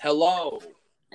Hello 0.00 0.60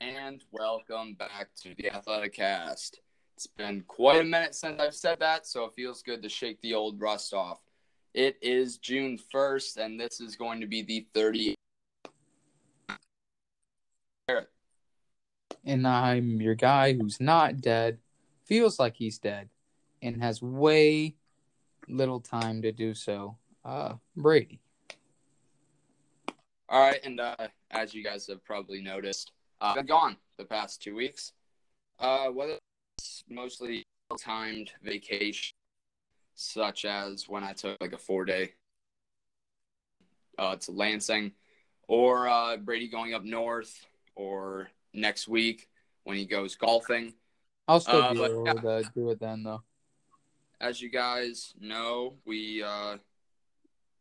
and 0.01 0.43
welcome 0.51 1.13
back 1.13 1.47
to 1.61 1.73
the 1.77 1.89
Athletic 1.89 2.33
Cast. 2.33 2.99
It's 3.33 3.47
been 3.47 3.81
quite 3.87 4.19
a 4.19 4.25
minute 4.25 4.55
since 4.55 4.77
I've 4.81 4.93
said 4.93 5.21
that, 5.21 5.47
so 5.47 5.63
it 5.63 5.73
feels 5.73 6.01
good 6.01 6.21
to 6.21 6.27
shake 6.27 6.59
the 6.59 6.73
old 6.73 6.99
rust 6.99 7.33
off. 7.33 7.61
It 8.13 8.37
is 8.41 8.79
June 8.79 9.17
1st, 9.33 9.77
and 9.77 9.97
this 9.97 10.19
is 10.19 10.35
going 10.35 10.59
to 10.59 10.67
be 10.67 10.81
the 10.81 11.07
30th. 11.15 11.55
And 15.63 15.87
I'm 15.87 16.41
your 16.41 16.55
guy 16.55 16.91
who's 16.91 17.21
not 17.21 17.61
dead, 17.61 17.99
feels 18.43 18.79
like 18.79 18.97
he's 18.97 19.17
dead, 19.17 19.47
and 20.01 20.21
has 20.21 20.41
way 20.41 21.15
little 21.87 22.19
time 22.19 22.61
to 22.63 22.73
do 22.73 22.93
so. 22.93 23.37
Uh, 23.63 23.93
Brady. 24.17 24.59
All 26.73 26.79
right, 26.79 26.99
and 27.03 27.19
uh, 27.19 27.35
as 27.69 27.93
you 27.93 28.03
guys 28.03 28.25
have 28.25 28.43
probably 28.43 28.81
noticed, 28.81 29.31
uh, 29.61 29.65
I've 29.65 29.75
been 29.75 29.85
gone 29.85 30.17
the 30.39 30.43
past 30.43 30.81
two 30.81 30.95
weeks. 30.95 31.33
Uh, 31.99 32.29
whether 32.29 32.57
it's 32.97 33.23
mostly 33.29 33.83
timed 34.19 34.71
vacation, 34.81 35.53
such 36.33 36.85
as 36.85 37.29
when 37.29 37.43
I 37.43 37.53
took 37.53 37.79
like 37.79 37.93
a 37.93 37.97
four 37.99 38.25
day 38.25 38.53
uh, 40.39 40.55
to 40.55 40.71
Lansing, 40.71 41.33
or 41.87 42.27
uh, 42.27 42.57
Brady 42.57 42.87
going 42.87 43.13
up 43.13 43.23
north, 43.23 43.85
or 44.15 44.67
next 44.95 45.27
week 45.27 45.69
when 46.05 46.17
he 46.17 46.25
goes 46.25 46.55
golfing. 46.55 47.13
I'll 47.67 47.81
still 47.81 48.01
Uh, 48.01 48.13
be 48.13 48.23
able 48.23 48.45
yeah. 48.47 48.53
to 48.53 48.91
do 48.95 49.11
it 49.11 49.19
then, 49.19 49.43
though. 49.43 49.61
As 50.59 50.81
you 50.81 50.89
guys 50.89 51.53
know, 51.61 52.15
we 52.25 52.63
uh, 52.63 52.97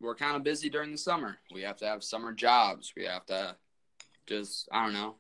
we're 0.02 0.15
kind 0.15 0.37
of 0.37 0.42
busy 0.42 0.69
during 0.69 0.92
the 0.92 0.98
summer. 0.98 1.38
We 1.55 1.62
have 1.62 1.77
to 1.79 1.87
have 1.87 2.02
summer 2.05 2.33
jobs. 2.33 2.93
We 2.97 3.05
have 3.05 3.24
to 3.27 3.56
just 4.26 4.68
I 4.73 4.85
don't 4.85 4.93
know, 4.93 5.15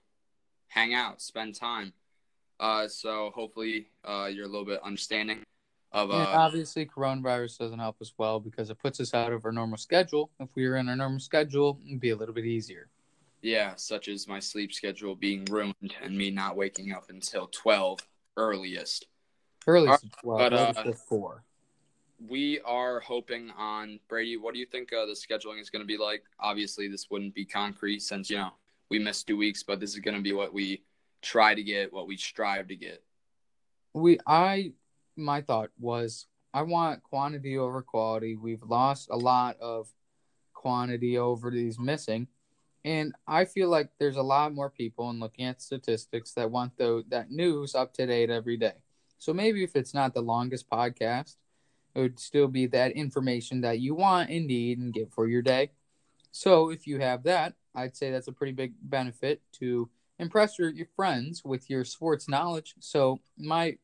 hang 0.68 0.92
out, 0.94 1.22
spend 1.22 1.54
time. 1.54 1.92
Uh, 2.60 2.88
so 2.88 3.32
hopefully 3.34 3.88
uh, 4.04 4.28
you're 4.30 4.44
a 4.44 4.48
little 4.48 4.66
bit 4.66 4.80
understanding 4.84 5.42
of 5.92 6.10
uh, 6.10 6.14
obviously, 6.14 6.86
coronavirus 6.86 7.58
doesn't 7.58 7.78
help 7.78 7.96
as 8.00 8.12
well 8.16 8.40
because 8.40 8.70
it 8.70 8.78
puts 8.78 8.98
us 8.98 9.12
out 9.12 9.32
of 9.32 9.44
our 9.44 9.52
normal 9.52 9.76
schedule. 9.76 10.30
If 10.40 10.48
we 10.54 10.66
were 10.66 10.76
in 10.76 10.88
our 10.88 10.96
normal 10.96 11.20
schedule, 11.20 11.78
it'd 11.86 12.00
be 12.00 12.10
a 12.10 12.16
little 12.16 12.34
bit 12.34 12.46
easier. 12.46 12.88
yeah, 13.42 13.74
such 13.76 14.08
as 14.08 14.26
my 14.26 14.38
sleep 14.38 14.72
schedule 14.72 15.14
being 15.14 15.44
ruined 15.50 15.94
and 16.02 16.16
me 16.16 16.30
not 16.30 16.56
waking 16.56 16.92
up 16.92 17.10
until 17.10 17.46
twelve 17.48 18.00
earliest. 18.38 19.06
Earliest 19.66 20.04
at 20.04 20.10
12, 20.22 20.38
but, 20.38 20.52
uh, 20.52 20.92
4. 21.08 21.44
We 22.28 22.60
are 22.60 23.00
hoping 23.00 23.50
on 23.56 23.98
Brady. 24.08 24.36
What 24.36 24.54
do 24.54 24.60
you 24.60 24.66
think 24.66 24.92
uh, 24.92 25.06
the 25.06 25.12
scheduling 25.12 25.60
is 25.60 25.70
going 25.70 25.82
to 25.82 25.86
be 25.86 25.98
like? 25.98 26.22
Obviously, 26.40 26.88
this 26.88 27.08
wouldn't 27.10 27.34
be 27.34 27.44
concrete 27.44 28.00
since 28.00 28.30
you 28.30 28.38
know 28.38 28.50
we 28.90 28.98
missed 28.98 29.26
two 29.26 29.36
weeks, 29.36 29.62
but 29.62 29.80
this 29.80 29.94
is 29.94 30.00
going 30.00 30.16
to 30.16 30.22
be 30.22 30.32
what 30.32 30.52
we 30.52 30.82
try 31.22 31.54
to 31.54 31.62
get, 31.62 31.92
what 31.92 32.06
we 32.06 32.16
strive 32.16 32.68
to 32.68 32.76
get. 32.76 33.02
we 33.94 34.18
i 34.26 34.72
my 35.16 35.40
thought 35.42 35.70
was 35.78 36.26
i 36.54 36.62
want 36.62 37.02
quantity 37.02 37.58
over 37.58 37.82
quality 37.82 38.36
we've 38.36 38.62
lost 38.62 39.08
a 39.10 39.16
lot 39.16 39.56
of 39.60 39.88
quantity 40.54 41.18
over 41.18 41.50
these 41.50 41.78
missing 41.78 42.26
and 42.84 43.14
i 43.26 43.44
feel 43.44 43.68
like 43.68 43.90
there's 43.98 44.16
a 44.16 44.22
lot 44.22 44.54
more 44.54 44.70
people 44.70 45.10
and 45.10 45.20
looking 45.20 45.44
at 45.44 45.60
statistics 45.60 46.32
that 46.32 46.50
want 46.50 46.76
the, 46.78 47.04
that 47.08 47.30
news 47.30 47.74
up 47.74 47.92
to 47.92 48.06
date 48.06 48.30
every 48.30 48.56
day 48.56 48.72
so 49.18 49.32
maybe 49.34 49.62
if 49.62 49.76
it's 49.76 49.92
not 49.94 50.14
the 50.14 50.22
longest 50.22 50.68
podcast 50.70 51.36
it 51.94 52.00
would 52.00 52.18
still 52.18 52.48
be 52.48 52.66
that 52.66 52.92
information 52.92 53.60
that 53.60 53.80
you 53.80 53.94
want 53.94 54.30
and 54.30 54.46
need 54.46 54.78
and 54.78 54.94
get 54.94 55.12
for 55.12 55.26
your 55.26 55.42
day 55.42 55.70
so 56.30 56.70
if 56.70 56.86
you 56.86 56.98
have 56.98 57.22
that 57.22 57.54
i'd 57.74 57.96
say 57.96 58.10
that's 58.10 58.28
a 58.28 58.32
pretty 58.32 58.52
big 58.52 58.72
benefit 58.82 59.40
to 59.52 59.88
impress 60.22 60.58
your, 60.58 60.70
your 60.70 60.86
friends 60.96 61.44
with 61.44 61.68
your 61.68 61.84
sports 61.84 62.28
knowledge. 62.28 62.74
So 62.78 63.20
my 63.36 63.76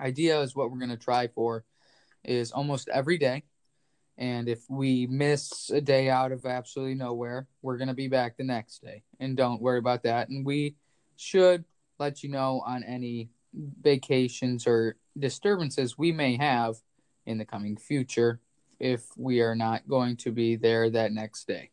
idea 0.00 0.40
is 0.40 0.56
what 0.56 0.70
we're 0.70 0.78
going 0.78 0.90
to 0.90 0.96
try 0.96 1.28
for 1.28 1.64
is 2.24 2.50
almost 2.50 2.88
every 2.88 3.18
day. 3.18 3.44
And 4.16 4.48
if 4.48 4.64
we 4.68 5.06
miss 5.06 5.70
a 5.70 5.80
day 5.80 6.08
out 6.08 6.32
of 6.32 6.44
absolutely 6.44 6.94
nowhere, 6.94 7.46
we're 7.62 7.76
going 7.76 7.88
to 7.88 7.94
be 7.94 8.08
back 8.08 8.36
the 8.36 8.44
next 8.44 8.82
day. 8.82 9.04
And 9.20 9.36
don't 9.36 9.62
worry 9.62 9.78
about 9.78 10.02
that. 10.02 10.28
And 10.28 10.44
we 10.44 10.74
should 11.16 11.64
let 12.00 12.22
you 12.24 12.30
know 12.30 12.62
on 12.66 12.82
any 12.82 13.30
vacations 13.54 14.66
or 14.66 14.96
disturbances 15.18 15.96
we 15.96 16.12
may 16.12 16.36
have 16.36 16.76
in 17.28 17.38
the 17.38 17.44
coming 17.44 17.76
future 17.76 18.40
if 18.80 19.06
we 19.16 19.40
are 19.40 19.54
not 19.54 19.86
going 19.86 20.16
to 20.16 20.32
be 20.32 20.56
there 20.56 20.88
that 20.88 21.12
next 21.12 21.46
day. 21.46 21.70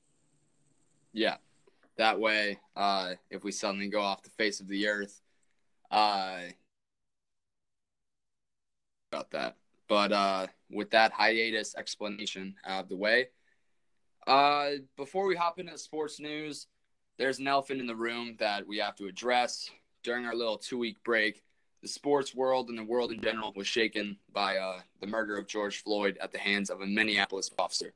Yeah, 1.14 1.38
that 1.98 2.20
way, 2.20 2.60
uh, 2.76 3.14
if 3.30 3.44
we 3.44 3.52
suddenly 3.52 3.88
go 3.88 4.02
off 4.02 4.22
the 4.22 4.30
face 4.32 4.60
of 4.60 4.68
the 4.68 4.88
earth, 4.88 5.22
uh, 5.90 6.40
about 9.12 9.32
that. 9.32 9.56
But 9.88 10.12
uh, 10.12 10.48
with 10.70 10.92
that 10.92 11.14
hiatus 11.14 11.76
explanation 11.76 12.56
out 12.66 12.84
of 12.84 12.90
the 12.90 12.98
way, 12.98 13.30
uh, 14.28 14.72
before 14.98 15.26
we 15.26 15.36
hop 15.36 15.60
into 15.60 15.78
sports 15.78 16.20
news, 16.20 16.68
there's 17.18 17.40
an 17.40 17.48
elephant 17.48 17.80
in 17.80 17.88
the 17.88 17.96
room 17.96 18.36
that 18.40 18.68
we 18.68 18.78
have 18.80 18.96
to 18.98 19.08
address. 19.08 19.70
During 20.04 20.26
our 20.26 20.36
little 20.36 20.58
two 20.58 20.78
week 20.78 20.98
break, 21.04 21.44
the 21.86 21.90
sports 21.90 22.34
world 22.34 22.70
and 22.70 22.80
the 22.80 22.84
world 22.84 23.12
in 23.12 23.22
general 23.22 23.54
was 23.56 23.68
shaken 23.68 24.18
by 24.34 24.58
uh, 24.58 24.80
the 25.02 25.06
murder 25.06 25.38
of 25.38 25.46
George 25.46 25.84
Floyd 25.84 26.18
at 26.20 26.32
the 26.32 26.40
hands 26.40 26.72
of 26.72 26.82
a 26.82 26.86
Minneapolis 26.88 27.52
officer. 27.60 27.94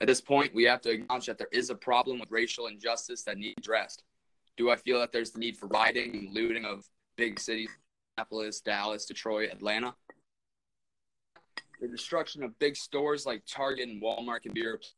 At 0.00 0.08
this 0.08 0.20
point, 0.20 0.52
we 0.52 0.64
have 0.64 0.80
to 0.80 0.90
acknowledge 0.90 1.26
that 1.26 1.38
there 1.38 1.46
is 1.52 1.70
a 1.70 1.76
problem 1.76 2.18
with 2.18 2.32
racial 2.32 2.66
injustice 2.66 3.22
that 3.22 3.38
needs 3.38 3.54
addressed. 3.58 4.02
Do 4.56 4.72
I 4.72 4.76
feel 4.76 4.98
that 4.98 5.12
there's 5.12 5.30
the 5.30 5.38
need 5.38 5.56
for 5.56 5.68
rioting 5.68 6.16
and 6.16 6.34
looting 6.34 6.64
of 6.64 6.84
big 7.16 7.38
cities, 7.38 7.70
Minneapolis, 8.16 8.60
Dallas, 8.60 9.06
Detroit, 9.06 9.50
Atlanta? 9.52 9.94
The 11.80 11.86
destruction 11.86 12.42
of 12.42 12.58
big 12.58 12.74
stores 12.74 13.24
like 13.24 13.44
Target 13.46 13.88
and 13.88 14.02
Walmart 14.02 14.42
can 14.42 14.52
be 14.52 14.66
replaced, 14.66 14.96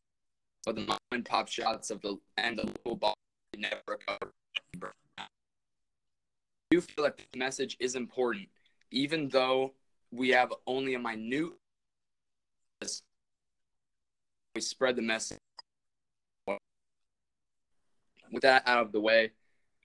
but 0.64 0.76
the 0.76 0.86
mom 0.86 0.96
and 1.12 1.26
pop 1.26 1.48
shots 1.48 1.90
of 1.90 2.00
the 2.00 2.16
and 2.38 2.56
the 2.56 2.64
local 2.86 2.96
bar 2.96 3.14
never. 3.54 3.98
Do 6.74 6.80
feel 6.80 7.04
that 7.04 7.16
the 7.16 7.38
message 7.38 7.76
is 7.78 7.94
important, 7.94 8.48
even 8.90 9.28
though 9.28 9.74
we 10.10 10.30
have 10.30 10.52
only 10.66 10.94
a 10.94 10.98
minute 10.98 11.52
we 14.56 14.60
spread 14.60 14.96
the 14.96 15.02
message. 15.02 15.38
With 18.32 18.42
that 18.42 18.66
out 18.66 18.86
of 18.86 18.90
the 18.90 19.00
way, 19.00 19.30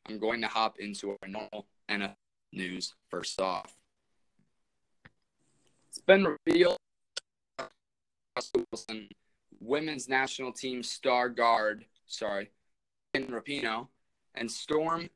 I'm 0.07 0.17
going 0.17 0.41
to 0.41 0.47
hop 0.47 0.79
into 0.79 1.11
our 1.11 1.27
normal 1.27 1.67
NFL 1.91 2.15
news 2.53 2.95
first 3.11 3.39
off. 3.39 3.75
It's 5.89 5.99
been 5.99 6.25
revealed 6.47 6.77
Wilson, 8.71 9.09
women's 9.59 10.09
national 10.09 10.53
team 10.53 10.81
star 10.81 11.29
guard, 11.29 11.85
sorry, 12.07 12.49
in 13.13 13.27
Rapinoe, 13.27 13.89
and 14.33 14.49
Storm 14.49 15.07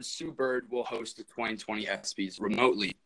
Sue 0.00 0.32
Bird 0.32 0.66
will 0.70 0.84
host 0.84 1.16
the 1.16 1.22
2020 1.22 1.86
ESPYs 1.86 2.40
remotely. 2.40 2.96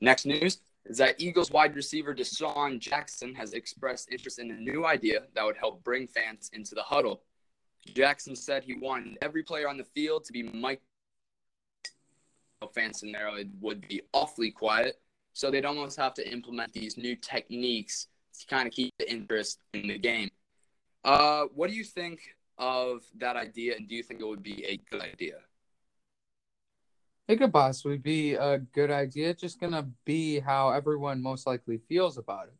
Next 0.00 0.26
news 0.26 0.58
is 0.84 0.98
that 0.98 1.20
Eagles 1.20 1.50
wide 1.52 1.76
receiver 1.76 2.12
DeSean 2.12 2.80
Jackson 2.80 3.34
has 3.36 3.52
expressed 3.52 4.10
interest 4.10 4.40
in 4.40 4.50
a 4.50 4.54
new 4.54 4.84
idea 4.84 5.22
that 5.34 5.44
would 5.44 5.56
help 5.56 5.84
bring 5.84 6.08
fans 6.08 6.50
into 6.52 6.74
the 6.74 6.82
huddle. 6.82 7.22
Jackson 7.94 8.34
said 8.34 8.64
he 8.64 8.74
wanted 8.74 9.16
every 9.22 9.44
player 9.44 9.68
on 9.68 9.76
the 9.76 9.84
field 9.84 10.24
to 10.24 10.32
be 10.32 10.42
Mike. 10.42 10.80
Fans 12.74 13.02
in 13.02 13.12
there 13.12 13.28
it 13.38 13.48
would 13.60 13.86
be 13.88 14.02
awfully 14.12 14.50
quiet, 14.50 15.00
so 15.32 15.50
they'd 15.50 15.64
almost 15.64 15.96
have 15.96 16.14
to 16.14 16.30
implement 16.30 16.72
these 16.72 16.98
new 16.98 17.16
techniques 17.16 18.08
to 18.38 18.46
kind 18.46 18.66
of 18.66 18.74
keep 18.74 18.92
the 18.98 19.10
interest 19.10 19.60
in 19.72 19.86
the 19.86 19.98
game. 19.98 20.30
Uh, 21.04 21.44
what 21.54 21.70
do 21.70 21.76
you 21.76 21.84
think 21.84 22.20
of 22.58 23.02
that 23.16 23.36
idea, 23.36 23.76
and 23.76 23.88
do 23.88 23.94
you 23.94 24.02
think 24.02 24.20
it 24.20 24.26
would 24.26 24.42
be 24.42 24.64
a 24.66 24.76
good 24.90 25.00
idea? 25.00 25.36
It 27.30 27.38
could 27.38 27.52
possibly 27.52 27.96
be 27.96 28.34
a 28.34 28.58
good 28.58 28.90
idea. 28.90 29.30
It's 29.30 29.40
just 29.40 29.60
gonna 29.60 29.88
be 30.04 30.40
how 30.40 30.70
everyone 30.70 31.22
most 31.22 31.46
likely 31.46 31.78
feels 31.78 32.18
about 32.18 32.48
it. 32.48 32.54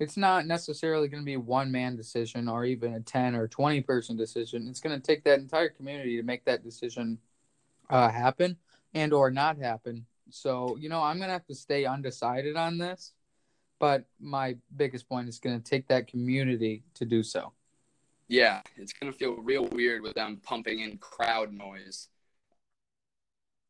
It's 0.00 0.16
not 0.16 0.44
necessarily 0.44 1.06
gonna 1.06 1.22
be 1.22 1.36
one 1.36 1.70
man 1.70 1.94
decision 1.94 2.48
or 2.48 2.64
even 2.64 2.94
a 2.94 3.00
ten 3.00 3.36
or 3.36 3.46
twenty 3.46 3.80
person 3.80 4.16
decision. 4.16 4.66
It's 4.66 4.80
gonna 4.80 4.98
take 4.98 5.22
that 5.22 5.38
entire 5.38 5.68
community 5.68 6.16
to 6.16 6.24
make 6.24 6.44
that 6.46 6.64
decision 6.64 7.16
uh, 7.90 8.08
happen 8.08 8.56
and 8.92 9.12
or 9.12 9.30
not 9.30 9.56
happen. 9.56 10.04
So 10.30 10.76
you 10.80 10.88
know, 10.88 11.00
I'm 11.00 11.20
gonna 11.20 11.32
have 11.32 11.46
to 11.46 11.54
stay 11.54 11.84
undecided 11.84 12.56
on 12.56 12.78
this, 12.78 13.12
but 13.78 14.04
my 14.18 14.56
biggest 14.76 15.08
point 15.08 15.28
is 15.28 15.38
gonna 15.38 15.60
take 15.60 15.86
that 15.86 16.08
community 16.08 16.82
to 16.94 17.04
do 17.04 17.22
so. 17.22 17.52
Yeah, 18.26 18.62
it's 18.76 18.92
gonna 18.92 19.12
feel 19.12 19.36
real 19.36 19.66
weird 19.66 20.02
with 20.02 20.14
them 20.14 20.40
pumping 20.42 20.80
in 20.80 20.98
crowd 20.98 21.52
noise. 21.52 22.08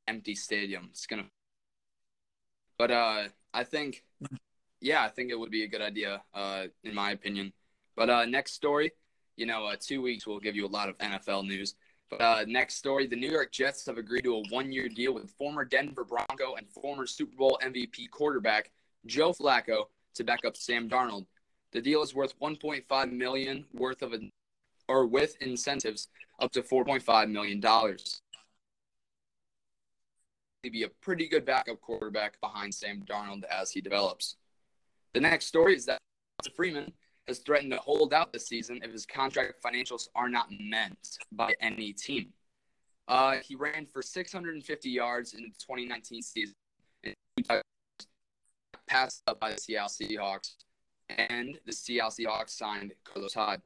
Empty 0.08 0.34
stadium. 0.34 0.88
It's 0.90 1.06
gonna. 1.06 1.24
But 2.78 2.90
uh, 2.90 3.24
I 3.54 3.64
think, 3.64 4.04
yeah, 4.80 5.04
I 5.04 5.08
think 5.08 5.30
it 5.30 5.38
would 5.38 5.50
be 5.50 5.64
a 5.64 5.68
good 5.68 5.82
idea, 5.82 6.22
uh, 6.34 6.64
in 6.84 6.94
my 6.94 7.12
opinion. 7.12 7.52
But 7.96 8.10
uh, 8.10 8.24
next 8.24 8.52
story, 8.52 8.92
you 9.36 9.46
know, 9.46 9.66
uh, 9.66 9.76
two 9.78 10.02
weeks 10.02 10.26
will 10.26 10.40
give 10.40 10.56
you 10.56 10.66
a 10.66 10.68
lot 10.68 10.88
of 10.88 10.98
NFL 10.98 11.46
news. 11.46 11.74
Uh, 12.20 12.44
next 12.46 12.76
story: 12.76 13.06
The 13.06 13.16
New 13.16 13.30
York 13.30 13.52
Jets 13.52 13.86
have 13.86 13.98
agreed 13.98 14.24
to 14.24 14.36
a 14.36 14.42
one-year 14.50 14.88
deal 14.88 15.14
with 15.14 15.30
former 15.30 15.64
Denver 15.64 16.04
Bronco 16.04 16.54
and 16.56 16.68
former 16.68 17.06
Super 17.06 17.36
Bowl 17.36 17.58
MVP 17.62 18.10
quarterback 18.10 18.70
Joe 19.06 19.32
Flacco 19.32 19.84
to 20.14 20.24
back 20.24 20.44
up 20.44 20.56
Sam 20.56 20.88
Darnold. 20.88 21.26
The 21.72 21.80
deal 21.80 22.02
is 22.02 22.14
worth 22.14 22.38
1.5 22.38 23.12
million 23.12 23.64
worth 23.72 24.02
of, 24.02 24.14
or 24.88 25.06
with 25.06 25.40
incentives 25.40 26.08
up 26.38 26.52
to 26.52 26.62
4.5 26.62 27.30
million 27.30 27.60
dollars. 27.60 28.20
Be 30.70 30.84
a 30.84 30.88
pretty 30.88 31.26
good 31.26 31.44
backup 31.44 31.80
quarterback 31.80 32.40
behind 32.40 32.72
Sam 32.72 33.02
Darnold 33.04 33.42
as 33.44 33.72
he 33.72 33.80
develops. 33.80 34.36
The 35.12 35.20
next 35.20 35.46
story 35.46 35.74
is 35.74 35.86
that 35.86 35.98
Freeman 36.54 36.92
has 37.26 37.40
threatened 37.40 37.72
to 37.72 37.78
hold 37.78 38.14
out 38.14 38.32
this 38.32 38.46
season 38.46 38.80
if 38.82 38.92
his 38.92 39.04
contract 39.04 39.54
financials 39.62 40.08
are 40.14 40.28
not 40.28 40.46
met 40.60 40.96
by 41.32 41.52
any 41.60 41.92
team. 41.92 42.28
Uh, 43.08 43.38
he 43.42 43.56
ran 43.56 43.86
for 43.86 44.02
650 44.02 44.88
yards 44.88 45.34
in 45.34 45.42
the 45.42 45.48
2019 45.58 46.22
season, 46.22 46.54
passed 48.86 49.22
up 49.26 49.40
by 49.40 49.50
the 49.50 49.58
Seattle 49.58 49.88
Seahawks, 49.88 50.54
and 51.10 51.58
the 51.66 51.72
Seattle 51.72 52.10
Seahawks 52.10 52.50
signed 52.50 52.92
Carlos 53.04 53.34
Hyde. 53.34 53.62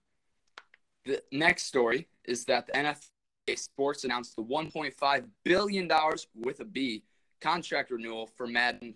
The 1.04 1.22
next 1.31 1.64
story 1.64 2.08
is 2.25 2.46
that 2.46 2.66
the 2.66 2.72
NFL 2.72 3.06
Sports 3.54 4.02
announced 4.02 4.34
the 4.34 4.43
1.5 4.43 5.25
billion 5.44 5.87
dollars 5.87 6.26
with 6.34 6.58
a 6.60 6.64
B 6.64 7.04
contract 7.40 7.93
renewal 7.93 8.26
for 8.26 8.46
Madden 8.48 8.94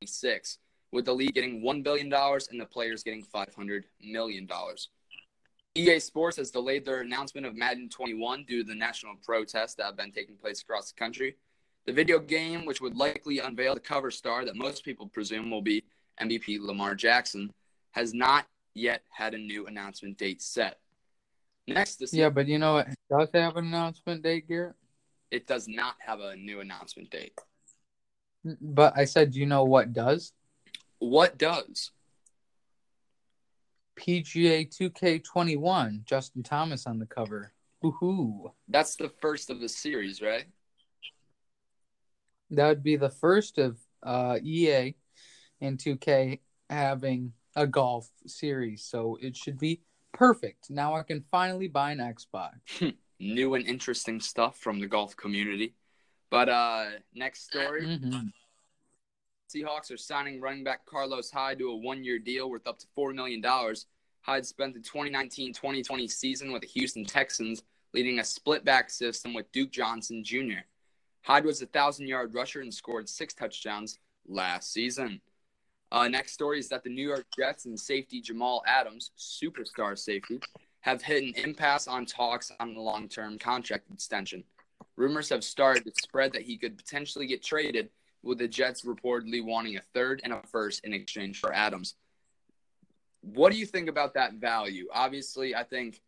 26 0.00 0.58
with 0.90 1.04
the 1.04 1.12
league 1.12 1.34
getting 1.34 1.60
$1 1.60 1.82
billion 1.82 2.10
and 2.12 2.60
the 2.60 2.64
players 2.64 3.02
getting 3.02 3.22
$500 3.22 3.82
million. 4.00 4.48
EA 5.74 5.98
Sports 5.98 6.36
has 6.36 6.52
delayed 6.52 6.84
their 6.84 7.00
announcement 7.00 7.46
of 7.46 7.56
Madden 7.56 7.88
21 7.88 8.44
due 8.44 8.62
to 8.62 8.68
the 8.68 8.74
national 8.74 9.16
protests 9.22 9.74
that 9.74 9.86
have 9.86 9.96
been 9.96 10.12
taking 10.12 10.36
place 10.36 10.62
across 10.62 10.92
the 10.92 10.98
country. 10.98 11.36
The 11.86 11.92
video 11.92 12.18
game, 12.20 12.64
which 12.64 12.80
would 12.80 12.96
likely 12.96 13.40
unveil 13.40 13.74
the 13.74 13.80
cover 13.80 14.10
star 14.10 14.44
that 14.44 14.54
most 14.56 14.84
people 14.84 15.08
presume 15.08 15.50
will 15.50 15.62
be 15.62 15.82
MVP 16.22 16.60
Lamar 16.60 16.94
Jackson, 16.94 17.50
has 17.90 18.14
not 18.14 18.46
yet 18.74 19.02
had 19.10 19.34
a 19.34 19.38
new 19.38 19.66
announcement 19.66 20.16
date 20.16 20.40
set. 20.40 20.78
Next, 21.66 22.06
see, 22.06 22.18
yeah, 22.18 22.28
but 22.28 22.46
you 22.46 22.58
know 22.58 22.78
it 22.78 22.94
does 23.10 23.28
have 23.32 23.56
an 23.56 23.66
announcement 23.66 24.22
date, 24.22 24.48
Garrett. 24.48 24.74
It 25.30 25.46
does 25.46 25.66
not 25.66 25.94
have 25.98 26.20
a 26.20 26.36
new 26.36 26.60
announcement 26.60 27.10
date. 27.10 27.38
But 28.60 28.92
I 28.96 29.06
said, 29.06 29.32
do 29.32 29.40
you 29.40 29.46
know 29.46 29.64
what 29.64 29.92
does? 29.92 30.32
What 30.98 31.38
does? 31.38 31.90
PGA 33.96 34.68
2K21, 34.68 36.04
Justin 36.04 36.42
Thomas 36.42 36.86
on 36.86 36.98
the 36.98 37.06
cover. 37.06 37.52
Woohoo. 37.82 38.52
That's 38.68 38.96
the 38.96 39.10
first 39.20 39.50
of 39.50 39.60
the 39.60 39.68
series, 39.68 40.20
right? 40.20 40.44
That 42.50 42.68
would 42.68 42.82
be 42.82 42.96
the 42.96 43.10
first 43.10 43.58
of 43.58 43.78
uh, 44.02 44.38
EA 44.42 44.94
and 45.60 45.78
2K 45.78 46.40
having 46.68 47.32
a 47.56 47.66
golf 47.66 48.08
series. 48.26 48.84
So 48.84 49.18
it 49.20 49.36
should 49.36 49.58
be 49.58 49.80
perfect. 50.14 50.70
Now 50.70 50.94
I 50.94 51.02
can 51.02 51.24
finally 51.30 51.68
buy 51.68 51.92
an 51.92 51.98
Xbox. 51.98 52.94
New 53.20 53.54
and 53.54 53.66
interesting 53.66 54.20
stuff 54.20 54.56
from 54.56 54.80
the 54.80 54.86
golf 54.86 55.16
community. 55.16 55.74
But 56.30 56.48
uh 56.48 56.86
next 57.14 57.44
story. 57.50 57.86
Mm-hmm. 58.00 58.28
Seahawks 59.54 59.92
are 59.92 59.96
signing 59.96 60.40
running 60.40 60.64
back 60.64 60.84
Carlos 60.84 61.30
Hyde 61.30 61.58
to 61.58 61.68
a 61.68 61.76
one 61.76 62.02
year 62.02 62.18
deal 62.18 62.50
worth 62.50 62.66
up 62.66 62.78
to 62.78 62.86
$4 62.98 63.14
million. 63.14 63.44
Hyde 64.22 64.46
spent 64.46 64.74
the 64.74 64.80
2019 64.80 65.52
2020 65.52 66.08
season 66.08 66.50
with 66.50 66.62
the 66.62 66.68
Houston 66.68 67.04
Texans, 67.04 67.62
leading 67.92 68.18
a 68.18 68.24
split 68.24 68.64
back 68.64 68.90
system 68.90 69.34
with 69.34 69.52
Duke 69.52 69.70
Johnson 69.70 70.24
Jr. 70.24 70.64
Hyde 71.22 71.44
was 71.44 71.60
a 71.60 71.66
1,000 71.66 72.08
yard 72.08 72.34
rusher 72.34 72.62
and 72.62 72.72
scored 72.72 73.08
six 73.08 73.32
touchdowns 73.32 73.98
last 74.26 74.72
season. 74.72 75.20
Uh, 75.94 76.08
next 76.08 76.32
story 76.32 76.58
is 76.58 76.68
that 76.68 76.82
the 76.82 76.90
New 76.90 77.06
York 77.06 77.24
Jets 77.38 77.66
and 77.66 77.78
safety 77.78 78.20
Jamal 78.20 78.64
Adams, 78.66 79.12
superstar 79.16 79.96
safety, 79.96 80.40
have 80.80 81.00
hit 81.00 81.22
an 81.22 81.32
impasse 81.36 81.86
on 81.86 82.04
talks 82.04 82.50
on 82.58 82.74
the 82.74 82.80
long 82.80 83.08
term 83.08 83.38
contract 83.38 83.84
extension. 83.92 84.42
Rumors 84.96 85.28
have 85.28 85.44
started 85.44 85.84
to 85.84 85.92
spread 86.02 86.32
that 86.32 86.42
he 86.42 86.58
could 86.58 86.76
potentially 86.76 87.28
get 87.28 87.44
traded 87.44 87.90
with 88.24 88.38
the 88.38 88.48
Jets 88.48 88.82
reportedly 88.82 89.44
wanting 89.44 89.76
a 89.76 89.82
third 89.94 90.20
and 90.24 90.32
a 90.32 90.42
first 90.50 90.84
in 90.84 90.92
exchange 90.92 91.38
for 91.38 91.54
Adams. 91.54 91.94
What 93.20 93.52
do 93.52 93.58
you 93.58 93.64
think 93.64 93.88
about 93.88 94.14
that 94.14 94.34
value? 94.34 94.88
Obviously, 94.92 95.54
I 95.54 95.62
think 95.62 96.00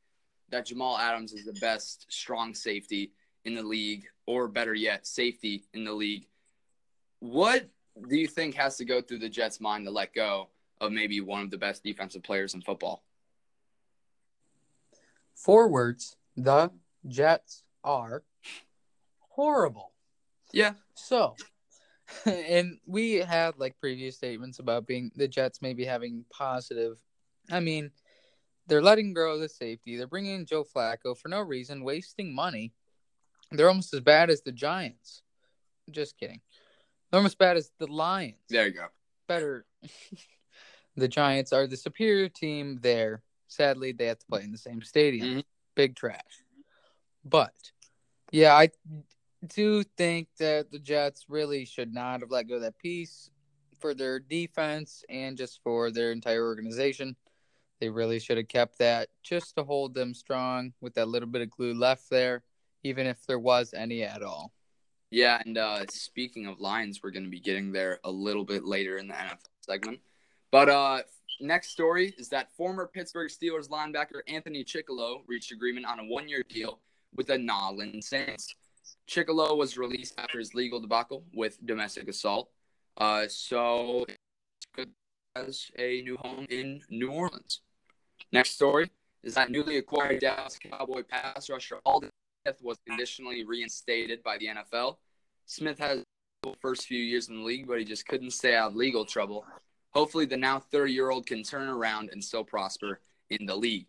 that 0.50 0.66
Jamal 0.66 0.98
Adams 0.98 1.32
is 1.32 1.44
the 1.44 1.60
best 1.60 2.06
strong 2.08 2.54
safety 2.54 3.12
in 3.44 3.54
the 3.54 3.62
league, 3.62 4.06
or 4.26 4.48
better 4.48 4.74
yet, 4.74 5.06
safety 5.06 5.62
in 5.74 5.84
the 5.84 5.92
league. 5.92 6.26
What 7.20 7.68
do 8.08 8.16
you 8.16 8.26
think 8.26 8.54
has 8.54 8.76
to 8.76 8.84
go 8.84 9.00
through 9.00 9.18
the 9.18 9.28
Jets' 9.28 9.60
mind 9.60 9.86
to 9.86 9.90
let 9.90 10.14
go 10.14 10.48
of 10.80 10.92
maybe 10.92 11.20
one 11.20 11.42
of 11.42 11.50
the 11.50 11.58
best 11.58 11.82
defensive 11.82 12.22
players 12.22 12.54
in 12.54 12.62
football? 12.62 13.02
Forwards, 15.34 16.16
the 16.36 16.70
Jets 17.06 17.62
are 17.84 18.22
horrible. 19.30 19.92
Yeah. 20.52 20.74
So 20.94 21.36
and 22.24 22.78
we 22.86 23.14
had 23.14 23.58
like 23.58 23.78
previous 23.78 24.16
statements 24.16 24.58
about 24.58 24.86
being 24.86 25.10
the 25.16 25.28
Jets 25.28 25.62
maybe 25.62 25.84
having 25.84 26.24
positive. 26.30 26.98
I 27.50 27.60
mean, 27.60 27.90
they're 28.66 28.82
letting 28.82 29.12
grow 29.12 29.38
the 29.38 29.48
safety. 29.48 29.96
They're 29.96 30.06
bringing 30.06 30.34
in 30.34 30.46
Joe 30.46 30.64
Flacco 30.64 31.16
for 31.16 31.28
no 31.28 31.40
reason, 31.40 31.84
wasting 31.84 32.34
money. 32.34 32.72
They're 33.52 33.68
almost 33.68 33.94
as 33.94 34.00
bad 34.00 34.30
as 34.30 34.42
the 34.42 34.52
Giants. 34.52 35.22
Just 35.90 36.18
kidding. 36.18 36.40
They're 37.16 37.20
almost 37.20 37.38
bad 37.38 37.56
as 37.56 37.70
the 37.78 37.86
Lions. 37.86 38.34
There 38.50 38.66
you 38.66 38.74
go. 38.74 38.88
Better. 39.26 39.64
the 40.96 41.08
Giants 41.08 41.50
are 41.50 41.66
the 41.66 41.74
superior 41.74 42.28
team 42.28 42.78
there. 42.82 43.22
Sadly, 43.48 43.92
they 43.92 44.04
have 44.08 44.18
to 44.18 44.26
play 44.26 44.42
in 44.42 44.52
the 44.52 44.58
same 44.58 44.82
stadium. 44.82 45.26
Mm-hmm. 45.26 45.40
Big 45.74 45.96
trash. 45.96 46.20
But 47.24 47.54
yeah, 48.32 48.52
I 48.54 48.68
do 49.46 49.82
think 49.82 50.28
that 50.38 50.70
the 50.70 50.78
Jets 50.78 51.24
really 51.30 51.64
should 51.64 51.94
not 51.94 52.20
have 52.20 52.30
let 52.30 52.50
go 52.50 52.56
of 52.56 52.60
that 52.60 52.78
piece 52.78 53.30
for 53.78 53.94
their 53.94 54.20
defense 54.20 55.02
and 55.08 55.38
just 55.38 55.62
for 55.64 55.90
their 55.90 56.12
entire 56.12 56.44
organization. 56.44 57.16
They 57.80 57.88
really 57.88 58.18
should 58.18 58.36
have 58.36 58.48
kept 58.48 58.76
that 58.80 59.08
just 59.22 59.56
to 59.56 59.64
hold 59.64 59.94
them 59.94 60.12
strong 60.12 60.74
with 60.82 60.92
that 60.96 61.08
little 61.08 61.30
bit 61.30 61.40
of 61.40 61.48
glue 61.48 61.72
left 61.72 62.10
there, 62.10 62.42
even 62.82 63.06
if 63.06 63.24
there 63.24 63.38
was 63.38 63.72
any 63.72 64.02
at 64.02 64.22
all. 64.22 64.52
Yeah, 65.16 65.40
and 65.46 65.56
uh, 65.56 65.86
speaking 65.88 66.46
of 66.46 66.60
Lions, 66.60 67.00
we're 67.02 67.10
going 67.10 67.24
to 67.24 67.30
be 67.30 67.40
getting 67.40 67.72
there 67.72 68.00
a 68.04 68.10
little 68.10 68.44
bit 68.44 68.66
later 68.66 68.98
in 68.98 69.08
the 69.08 69.14
NFL 69.14 69.38
segment. 69.62 70.00
But 70.50 70.68
uh, 70.68 70.98
next 71.40 71.70
story 71.70 72.14
is 72.18 72.28
that 72.28 72.54
former 72.54 72.86
Pittsburgh 72.86 73.30
Steelers 73.30 73.70
linebacker 73.70 74.20
Anthony 74.28 74.62
Chickillo 74.62 75.20
reached 75.26 75.52
agreement 75.52 75.86
on 75.86 76.00
a 76.00 76.04
one-year 76.04 76.42
deal 76.50 76.80
with 77.14 77.28
the 77.28 77.38
New 77.38 77.50
Orleans 77.50 78.06
Saints. 78.06 78.56
Chickillo 79.08 79.56
was 79.56 79.78
released 79.78 80.12
after 80.18 80.38
his 80.38 80.52
legal 80.52 80.80
debacle 80.80 81.24
with 81.32 81.64
domestic 81.64 82.08
assault. 82.08 82.50
Uh, 82.98 83.24
so 83.26 84.04
has 85.34 85.70
a 85.78 86.02
new 86.02 86.18
home 86.18 86.46
in 86.50 86.82
New 86.90 87.10
Orleans. 87.10 87.62
Next 88.32 88.50
story 88.50 88.90
is 89.22 89.32
that 89.32 89.50
newly 89.50 89.78
acquired 89.78 90.20
Dallas 90.20 90.58
Cowboy 90.58 91.04
pass 91.04 91.48
rusher 91.48 91.78
Aldon 91.86 92.10
Smith 92.42 92.58
was 92.62 92.76
conditionally 92.86 93.46
reinstated 93.46 94.22
by 94.22 94.36
the 94.36 94.48
NFL. 94.48 94.98
Smith 95.46 95.78
has 95.78 96.02
the 96.42 96.54
first 96.60 96.86
few 96.86 96.98
years 96.98 97.28
in 97.28 97.38
the 97.38 97.44
league, 97.44 97.66
but 97.66 97.78
he 97.78 97.84
just 97.84 98.06
couldn't 98.06 98.32
stay 98.32 98.54
out 98.54 98.70
of 98.70 98.76
legal 98.76 99.04
trouble. 99.04 99.44
Hopefully, 99.94 100.26
the 100.26 100.36
now 100.36 100.60
30 100.60 100.92
year 100.92 101.10
old 101.10 101.26
can 101.26 101.42
turn 101.42 101.68
around 101.68 102.10
and 102.12 102.22
still 102.22 102.44
prosper 102.44 103.00
in 103.30 103.46
the 103.46 103.56
league. 103.56 103.86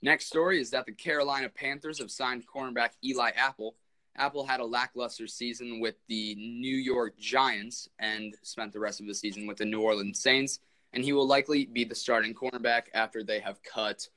Next 0.00 0.26
story 0.26 0.60
is 0.60 0.70
that 0.70 0.86
the 0.86 0.92
Carolina 0.92 1.48
Panthers 1.48 1.98
have 1.98 2.10
signed 2.10 2.44
cornerback 2.46 2.90
Eli 3.02 3.30
Apple 3.30 3.74
Apple 4.16 4.46
had 4.46 4.60
a 4.60 4.64
lackluster 4.64 5.26
season 5.26 5.80
with 5.80 5.96
the 6.08 6.34
New 6.36 6.76
York 6.76 7.18
Giants 7.18 7.88
and 7.98 8.36
spent 8.42 8.72
the 8.72 8.78
rest 8.78 9.00
of 9.00 9.06
the 9.06 9.14
season 9.14 9.46
with 9.46 9.56
the 9.56 9.64
New 9.64 9.80
Orleans 9.80 10.20
Saints, 10.20 10.60
and 10.92 11.02
he 11.02 11.12
will 11.12 11.26
likely 11.26 11.66
be 11.66 11.84
the 11.84 11.94
starting 11.94 12.32
cornerback 12.32 12.84
after 12.94 13.24
they 13.24 13.40
have 13.40 13.62
cut 13.62 14.08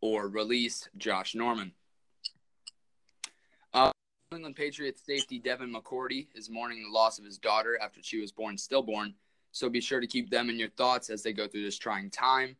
or 0.00 0.28
released 0.28 0.88
Josh 0.96 1.34
Norman. 1.36 1.72
Uh, 3.72 3.92
England 4.34 4.56
Patriots 4.56 5.02
safety 5.04 5.38
Devin 5.38 5.72
McCourty 5.72 6.28
is 6.34 6.50
mourning 6.50 6.82
the 6.82 6.90
loss 6.90 7.18
of 7.18 7.24
his 7.24 7.38
daughter 7.38 7.78
after 7.82 8.00
she 8.02 8.20
was 8.20 8.32
born 8.32 8.56
stillborn, 8.58 9.14
so 9.52 9.68
be 9.68 9.80
sure 9.80 10.00
to 10.00 10.06
keep 10.06 10.30
them 10.30 10.50
in 10.50 10.58
your 10.58 10.70
thoughts 10.70 11.10
as 11.10 11.22
they 11.22 11.32
go 11.32 11.46
through 11.46 11.64
this 11.64 11.78
trying 11.78 12.10
time. 12.10 12.56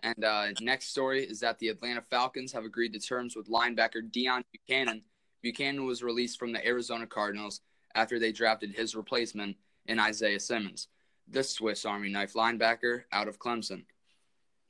And 0.00 0.24
uh, 0.24 0.46
next 0.60 0.88
story 0.88 1.24
is 1.24 1.40
that 1.40 1.58
the 1.58 1.68
Atlanta 1.68 2.02
Falcons 2.10 2.52
have 2.52 2.64
agreed 2.64 2.92
to 2.94 2.98
terms 2.98 3.36
with 3.36 3.48
linebacker 3.48 4.10
Deone 4.10 4.42
Bucannon. 4.52 5.02
Bucannon 5.44 5.86
was 5.86 6.02
released 6.02 6.38
from 6.38 6.52
the 6.52 6.66
Arizona 6.66 7.06
Cardinals 7.06 7.60
after 7.94 8.18
they 8.18 8.32
drafted 8.32 8.74
his 8.74 8.96
replacement 8.96 9.56
in 9.86 9.98
Isaiah 9.98 10.40
Simmons, 10.40 10.88
the 11.28 11.42
Swiss 11.42 11.84
Army 11.84 12.08
knife 12.08 12.34
linebacker 12.34 13.02
out 13.12 13.28
of 13.28 13.38
Clemson. 13.38 13.84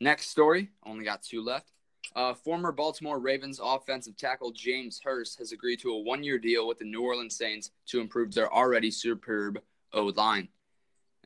Next 0.00 0.28
story, 0.28 0.70
only 0.84 1.04
got 1.04 1.22
two 1.22 1.42
left. 1.42 1.72
Uh, 2.14 2.34
former 2.34 2.72
Baltimore 2.72 3.18
Ravens 3.18 3.60
offensive 3.62 4.16
tackle 4.16 4.50
James 4.50 5.00
Hurst 5.02 5.38
has 5.38 5.52
agreed 5.52 5.80
to 5.80 5.92
a 5.92 6.00
one 6.00 6.22
year 6.22 6.38
deal 6.38 6.68
with 6.68 6.78
the 6.78 6.84
New 6.84 7.02
Orleans 7.02 7.36
Saints 7.36 7.70
to 7.86 8.00
improve 8.00 8.34
their 8.34 8.52
already 8.52 8.90
superb 8.90 9.60
O 9.92 10.06
line. 10.06 10.48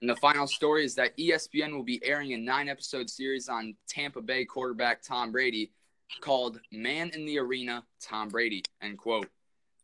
And 0.01 0.11
the 0.11 0.17
final 0.17 0.47
story 0.47 0.85
is 0.85 0.95
that 0.97 1.17
ESPN 1.17 1.73
will 1.73 1.83
be 1.83 2.05
airing 2.05 2.35
a 2.35 2.37
nine 2.37 2.69
episode 2.69 3.09
series 3.09 3.49
on 3.49 3.75
Tampa 3.89 4.21
Bay 4.21 4.45
quarterback 4.45 5.03
Tom 5.03 5.33
Brady 5.33 5.73
called 6.21 6.61
Man 6.71 7.11
in 7.11 7.25
the 7.25 7.39
Arena 7.39 7.83
Tom 8.01 8.29
Brady, 8.29 8.63
end 8.83 8.99
quote. 8.99 9.29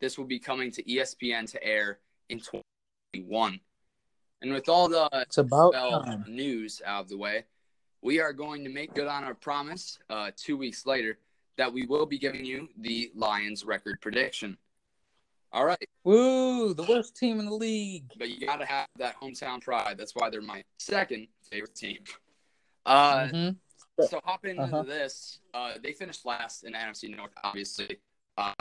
This 0.00 0.18
will 0.18 0.26
be 0.26 0.38
coming 0.38 0.70
to 0.72 0.82
ESPN 0.82 1.50
to 1.52 1.64
air 1.64 2.00
in 2.28 2.38
2021. 2.38 3.60
And 4.42 4.52
with 4.52 4.68
all 4.68 4.88
the 4.88 5.08
It's 5.12 5.38
about 5.38 5.72
NFL 5.74 6.04
time. 6.04 6.24
news 6.28 6.82
out 6.84 7.02
of 7.02 7.08
the 7.08 7.16
way, 7.16 7.44
we 8.02 8.20
are 8.20 8.32
going 8.32 8.64
to 8.64 8.70
make 8.70 8.94
good 8.94 9.06
on 9.06 9.24
our 9.24 9.34
promise 9.34 9.98
uh, 10.10 10.30
two 10.36 10.56
weeks 10.56 10.84
later 10.86 11.18
that 11.56 11.72
we 11.72 11.86
will 11.86 12.06
be 12.06 12.18
giving 12.18 12.44
you 12.44 12.68
the 12.78 13.10
Lions 13.14 13.64
record 13.64 14.00
prediction. 14.00 14.56
All 15.52 15.64
right, 15.66 15.88
Woo! 16.04 16.72
The 16.72 16.82
worst 16.84 17.14
team 17.14 17.38
in 17.38 17.44
the 17.46 17.54
league. 17.54 18.10
but 18.18 18.30
you 18.30 18.46
got 18.46 18.56
to 18.56 18.64
have 18.64 18.86
that 18.96 19.16
hometown 19.20 19.60
pride. 19.62 19.96
That's 19.98 20.14
why 20.14 20.30
they're 20.30 20.40
my 20.40 20.64
second 20.78 21.28
favorite 21.50 21.74
team. 21.74 21.98
Uh, 22.86 23.24
Mhm. 23.26 23.56
So 24.08 24.20
hopping 24.24 24.58
Uh-huh. 24.58 24.78
into 24.78 24.90
this, 24.90 25.40
uh, 25.52 25.74
they 25.82 25.92
finished 25.92 26.24
last 26.24 26.64
in 26.64 26.72
NFC 26.74 27.08
North, 27.14 27.32
obviously. 27.44 28.00
Uh, 28.38 28.54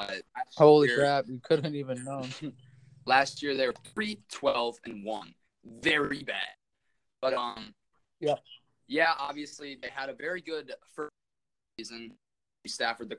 Holy 0.57 0.89
year- 0.89 0.97
crap! 0.97 1.27
You 1.29 1.39
couldn't 1.39 1.75
even 1.75 2.03
know. 2.03 2.21
Last 3.05 3.41
year 3.41 3.55
they 3.55 3.65
were 3.65 3.73
3 3.95 4.21
12 4.29 4.77
and 4.85 5.03
1. 5.05 5.33
Very 5.63 6.21
bad. 6.23 6.53
But 7.21 7.33
um 7.33 7.73
Yeah. 8.19 8.35
Yeah, 8.91 9.13
obviously 9.17 9.77
they 9.81 9.87
had 9.87 10.09
a 10.09 10.13
very 10.13 10.41
good 10.41 10.73
first 10.93 11.13
season. 11.79 12.11
Stafford 12.67 13.09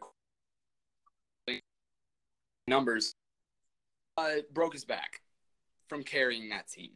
the 1.48 1.60
numbers 2.68 3.14
uh 4.18 4.34
broke 4.52 4.74
his 4.74 4.84
back 4.84 5.22
from 5.88 6.04
carrying 6.04 6.50
that 6.50 6.68
team. 6.68 6.90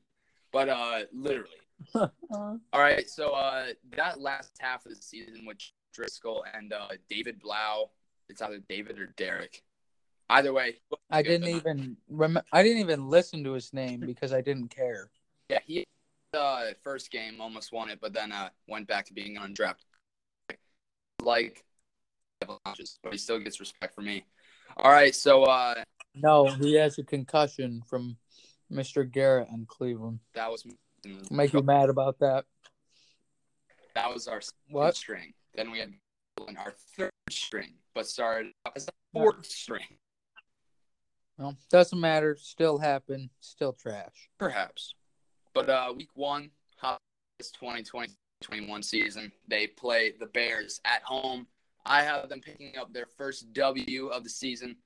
But 0.53 0.69
uh 0.69 1.05
literally. 1.11 1.57
All 1.95 2.61
right, 2.75 3.09
so 3.09 3.31
uh 3.31 3.69
that 3.97 4.21
last 4.21 4.53
half 4.59 4.85
of 4.85 4.95
the 4.95 5.01
season 5.01 5.47
which 5.47 5.73
Driskel 5.99 6.43
and 6.53 6.75
uh 6.75 6.89
David 7.09 7.41
Blough, 7.41 7.91
it's 8.29 8.43
either 8.43 8.59
David 8.69 8.99
or 8.99 9.07
Derek. 9.17 9.63
Either 10.29 10.53
way, 10.53 10.77
I 11.11 11.23
didn't 11.23 11.49
even 11.49 11.97
rem- 12.11 12.43
I 12.53 12.63
didn't 12.63 12.81
even 12.81 13.09
listen 13.09 13.43
to 13.45 13.53
his 13.53 13.73
name 13.73 14.01
because 14.01 14.35
I 14.35 14.43
didn't 14.43 14.69
care. 14.69 15.09
Yeah, 15.49 15.61
he 15.65 15.87
uh 16.35 16.67
first 16.83 17.11
game 17.11 17.41
almost 17.41 17.73
won 17.73 17.89
it, 17.91 17.99
but 18.01 18.13
then 18.13 18.33
uh 18.33 18.49
went 18.69 18.87
back 18.87 19.07
to 19.07 19.13
being 19.15 19.37
undrafted. 19.37 19.85
Like 21.23 21.65
but 22.47 22.79
he 23.11 23.17
still 23.19 23.39
gets 23.39 23.61
respect 23.61 23.95
from 23.95 24.05
me. 24.05 24.25
All 24.77 24.91
right, 24.91 25.15
so 25.15 25.45
uh 25.45 25.83
No, 26.15 26.47
he 26.47 26.75
has 26.75 26.99
a 26.99 27.03
concussion 27.03 27.83
from 27.89 28.17
Mr. 28.71 29.11
Garrett 29.11 29.49
in 29.51 29.65
Cleveland. 29.67 30.21
that 30.35 30.51
was 30.51 30.67
Make 31.31 31.53
you 31.53 31.63
mad 31.63 31.89
about 31.89 32.19
that? 32.19 32.45
that 33.95 34.13
was 34.13 34.27
our 34.29 34.41
What? 34.69 34.97
string. 34.97 35.33
Then 35.55 35.71
we 35.71 35.79
had 35.79 35.95
our 36.59 36.75
third 36.97 37.11
string, 37.31 37.75
but 37.95 38.07
started 38.07 38.53
as 38.75 38.89
a 38.89 38.91
fourth 39.15 39.47
string, 39.47 39.87
Well, 41.39 41.57
doesn't 41.71 41.99
matter. 41.99 42.37
Still 42.37 42.79
happened. 42.79 43.31
Still 43.41 43.73
trash. 43.73 44.29
perhaps. 44.37 44.96
But 45.57 45.71
uh 45.71 45.95
week 45.97 46.11
one, 46.13 46.51
this 47.39 47.51
2020-21 47.63 48.85
season, 48.85 49.33
they 49.49 49.67
play 49.67 50.13
the 50.21 50.27
Bears 50.27 50.83
at 50.85 51.03
home. 51.03 51.47
I 51.87 52.03
have 52.03 52.29
them 52.29 52.43
picking 52.43 52.75
up 52.79 52.93
their 52.93 53.07
first 53.17 53.55
W 53.55 54.09
of 54.09 54.23
the 54.23 54.29
season, 54.29 54.77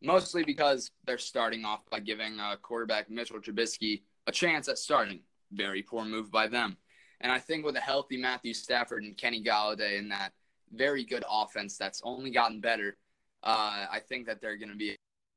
mostly 0.00 0.44
because 0.44 0.92
they're 1.04 1.18
starting 1.18 1.64
off 1.64 1.80
by 1.90 1.98
giving 1.98 2.38
uh, 2.38 2.54
quarterback 2.62 3.10
Mitchell 3.10 3.40
Trubisky 3.40 4.02
a 4.28 4.30
chance 4.30 4.68
at 4.68 4.78
starting. 4.78 5.18
Very 5.50 5.82
poor 5.82 6.04
move 6.04 6.30
by 6.30 6.46
them. 6.46 6.76
And 7.20 7.32
I 7.32 7.40
think 7.40 7.64
with 7.64 7.74
a 7.74 7.80
healthy 7.80 8.16
Matthew 8.16 8.54
Stafford 8.54 9.02
and 9.02 9.16
Kenny 9.16 9.42
Golladay 9.42 9.98
in 9.98 10.10
that 10.10 10.30
very 10.72 11.04
good 11.04 11.24
offense 11.28 11.76
that's 11.76 12.02
only 12.04 12.30
gotten 12.30 12.60
better, 12.60 12.96
uh, 13.42 13.86
I 13.90 13.98
think 14.08 14.28
that 14.28 14.40
they're 14.40 14.58
going 14.58 14.70
to 14.70 14.76
be 14.76 14.94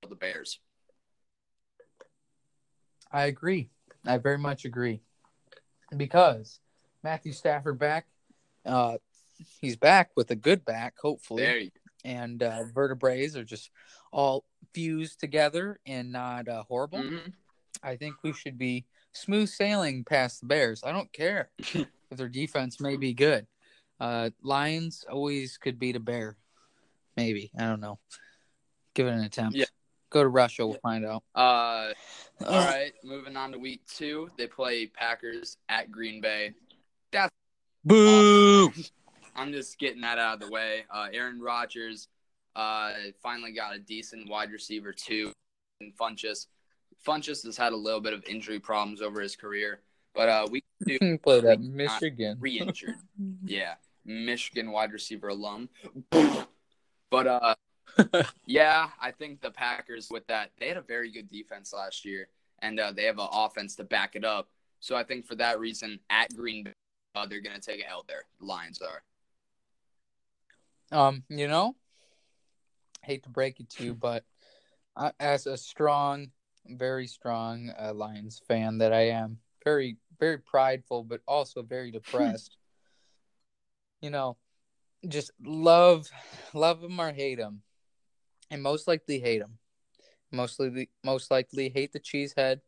the 0.08 0.16
Bears. 0.16 0.60
I 3.12 3.26
agree. 3.26 3.72
I 4.06 4.18
very 4.18 4.38
much 4.38 4.66
agree. 4.66 5.02
Because 5.96 6.60
Matthew 7.04 7.34
Stafford 7.34 7.78
back, 7.80 8.08
uh, 8.66 8.98
he's 9.62 9.76
back 9.76 10.12
with 10.16 10.32
a 10.32 10.36
good 10.36 10.66
back, 10.66 10.96
hopefully, 11.02 11.44
and 12.04 12.42
uh, 12.42 12.64
vertebrae 12.74 13.26
are 13.36 13.44
just 13.44 13.70
all 14.12 14.46
fused 14.74 15.20
together 15.20 15.80
and 15.86 16.12
not 16.12 16.48
uh, 16.48 16.64
horrible. 16.64 17.00
Mhm. 17.00 17.34
I 17.82 17.98
think 17.98 18.16
we 18.24 18.34
should 18.34 18.58
be 18.58 18.86
smooth 19.12 19.50
sailing 19.50 20.04
past 20.04 20.40
the 20.40 20.48
Bears. 20.48 20.84
I 20.84 20.92
don't 20.92 21.12
care 21.12 21.52
if 21.60 21.88
their 22.12 22.30
defense 22.30 22.80
may 22.80 22.96
be 22.98 23.14
good. 23.14 23.46
Uh, 24.00 24.30
Lions 24.42 25.06
always 25.10 25.58
could 25.58 25.80
beat 25.80 25.96
a 25.96 26.00
bear. 26.00 26.38
Maybe. 27.16 27.52
I 27.58 27.64
don't 27.64 27.80
know. 27.80 28.00
Give 28.94 29.08
it 29.08 29.12
an 29.12 29.24
attempt. 29.24 29.58
Yeah. 29.58 29.66
Go 30.14 30.22
to 30.22 30.30
Russia. 30.30 30.66
We'll 30.68 30.78
find 30.78 31.06
out. 31.06 31.24
Uh, 31.34 31.90
all 32.46 32.66
right, 32.66 32.94
moving 33.04 33.36
on 33.36 33.52
to 33.52 33.58
week 33.58 33.82
two. 33.88 34.30
They 34.38 34.46
play 34.48 34.86
Packers 34.86 35.58
at 35.70 35.92
Green 35.92 36.22
Bay. 36.22 36.54
That's 37.12 37.32
boo! 37.84 38.72
I'm 39.36 39.52
just 39.52 39.80
getting 39.80 40.02
that 40.02 40.20
out 40.20 40.36
of 40.36 40.48
the 40.48 40.52
way. 40.54 40.86
Uh, 40.94 41.08
Aaron 41.12 41.42
Rodgers 41.42 42.08
uh, 42.56 42.92
finally 43.24 43.52
got 43.52 43.76
a 43.76 43.80
decent 43.80 44.30
wide 44.30 44.52
receiver 44.52 44.94
too, 44.94 45.34
and 45.82 45.92
Funchess. 45.98 46.46
Funchess 47.06 47.44
has 47.44 47.58
had 47.58 47.74
a 47.74 47.78
little 47.78 48.00
bit 48.00 48.14
of 48.14 48.24
injury 48.26 48.60
problems 48.60 49.02
over 49.02 49.20
his 49.20 49.36
career, 49.36 49.82
but 50.14 50.30
uh, 50.30 50.48
week 50.52 50.64
two 50.88 51.18
Play 51.24 51.42
that 51.42 51.60
Michigan. 51.60 52.38
re-injured. 52.40 52.96
yeah, 53.46 53.74
Michigan 54.06 54.72
wide 54.72 54.94
receiver 54.94 55.30
alum. 55.30 55.70
but 56.12 57.28
uh, 57.28 57.56
yeah, 58.46 58.90
I 59.02 59.12
think 59.12 59.42
the 59.42 59.52
Packers 59.52 60.10
with 60.10 60.26
that 60.28 60.52
they 60.60 60.68
had 60.68 60.78
a 60.78 60.82
very 60.82 61.12
good 61.12 61.30
defense 61.30 61.74
last 61.74 62.06
year, 62.06 62.28
and 62.60 62.80
uh, 62.80 62.92
they 62.92 63.04
have 63.04 63.20
an 63.20 63.28
offense 63.32 63.76
to 63.78 63.84
back 63.84 64.16
it 64.16 64.26
up. 64.26 64.50
So 64.80 64.96
I 64.96 65.04
think 65.04 65.26
for 65.26 65.36
that 65.36 65.60
reason, 65.60 66.00
at 66.10 66.36
Green 66.36 66.66
Bay, 66.66 66.74
uh, 67.16 67.26
they're 67.26 67.42
gonna 67.42 67.60
take 67.60 67.80
it 67.80 67.88
out 67.90 68.08
there. 68.08 68.26
The 68.40 68.46
Lions 68.46 68.82
are. 68.82 69.04
Um, 70.92 71.24
you 71.30 71.48
know, 71.48 71.76
hate 73.02 73.24
to 73.24 73.30
break 73.30 73.60
it 73.60 73.70
to 73.72 73.84
you, 73.84 73.94
but 73.94 74.24
I, 74.96 75.12
as 75.20 75.48
a 75.48 75.58
strong, 75.58 76.32
very 76.66 77.08
strong 77.08 77.72
uh, 77.80 77.94
Lions 77.94 78.42
fan 78.48 78.78
that 78.80 78.94
I 78.94 79.10
am, 79.10 79.40
very, 79.64 79.98
very 80.20 80.38
prideful, 80.38 81.04
but 81.04 81.22
also 81.28 81.62
very 81.62 81.92
depressed. 81.92 82.58
you 84.02 84.10
know, 84.10 84.38
just 85.08 85.32
love, 85.44 86.10
love 86.54 86.82
them 86.82 87.00
or 87.00 87.12
hate 87.12 87.38
them, 87.38 87.62
and 88.54 88.62
most 88.62 88.88
likely 88.88 89.20
hate 89.20 89.40
them. 89.40 89.58
Mostly, 90.32 90.90
most 91.04 91.32
likely 91.32 91.70
hate 91.70 91.92
the 91.92 92.00
cheesehead 92.00 92.62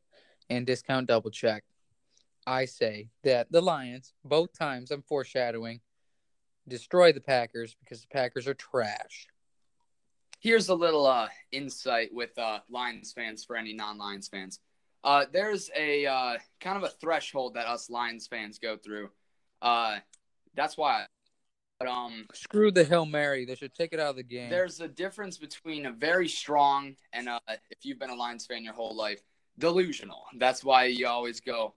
and 0.50 0.66
discount 0.66 1.08
double 1.08 1.30
check. 1.30 1.64
I 2.46 2.66
say 2.66 3.10
that 3.24 3.52
the 3.52 3.62
Lions, 3.62 4.14
both 4.24 4.52
times 4.58 4.90
I'm 4.92 5.04
foreshadowing, 5.04 5.82
destroy 6.68 7.14
the 7.14 7.22
Packers 7.22 7.76
because 7.80 8.02
the 8.02 8.08
Packers 8.08 8.48
are 8.48 8.56
trash. 8.56 9.28
Here's 10.40 10.70
a 10.70 10.76
little 10.76 11.06
uh, 11.06 11.30
insight 11.52 12.10
with 12.12 12.38
uh, 12.38 12.60
Lions 12.70 13.14
fans 13.14 13.46
for 13.46 13.56
any 13.56 13.74
non-Lions 13.74 14.28
fans. 14.28 14.60
Uh, 15.04 15.26
there's 15.32 15.70
a 15.78 16.06
uh, 16.08 16.38
kind 16.60 16.78
of 16.78 16.84
a 16.84 16.90
threshold 16.90 17.54
that 17.56 17.68
us 17.68 17.92
Lions 17.92 18.26
fans 18.28 18.58
go 18.58 18.76
through. 18.76 19.10
Uh, 19.62 19.98
that's 20.56 20.78
why. 20.78 21.06
But, 21.80 21.88
um, 21.90 22.26
Screw 22.34 22.72
the 22.72 22.86
Hail 22.86 23.06
Mary. 23.06 23.46
They 23.46 23.56
should 23.56 23.74
take 23.74 23.92
it 23.94 24.00
out 24.00 24.12
of 24.12 24.16
the 24.16 24.24
game. 24.24 24.50
there's 24.50 24.80
a 24.80 24.88
difference 24.88 25.38
between 25.38 25.86
a 25.88 25.92
very 25.92 26.28
strong 26.28 26.96
and 27.12 27.28
uh, 27.28 27.40
if 27.48 27.84
you've 27.84 28.00
been 28.00 28.10
a 28.10 28.16
Lions 28.16 28.46
fan 28.46 28.64
your 28.64 28.74
whole 28.74 28.96
life, 28.96 29.20
delusional. 29.60 30.24
That's 30.38 30.64
why 30.64 30.86
you 30.86 31.08
always 31.08 31.40
go, 31.42 31.74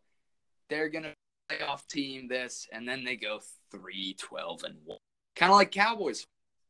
they're 0.71 0.89
gonna 0.89 1.15
playoff 1.51 1.87
team 1.89 2.29
this, 2.29 2.69
and 2.73 2.87
then 2.89 3.03
they 3.05 3.17
go 3.17 3.41
three, 3.73 4.15
twelve, 4.19 4.63
and 4.65 4.77
one. 4.85 4.99
Kind 5.35 5.51
of 5.51 5.57
like 5.57 5.73
Cowboys. 5.73 6.25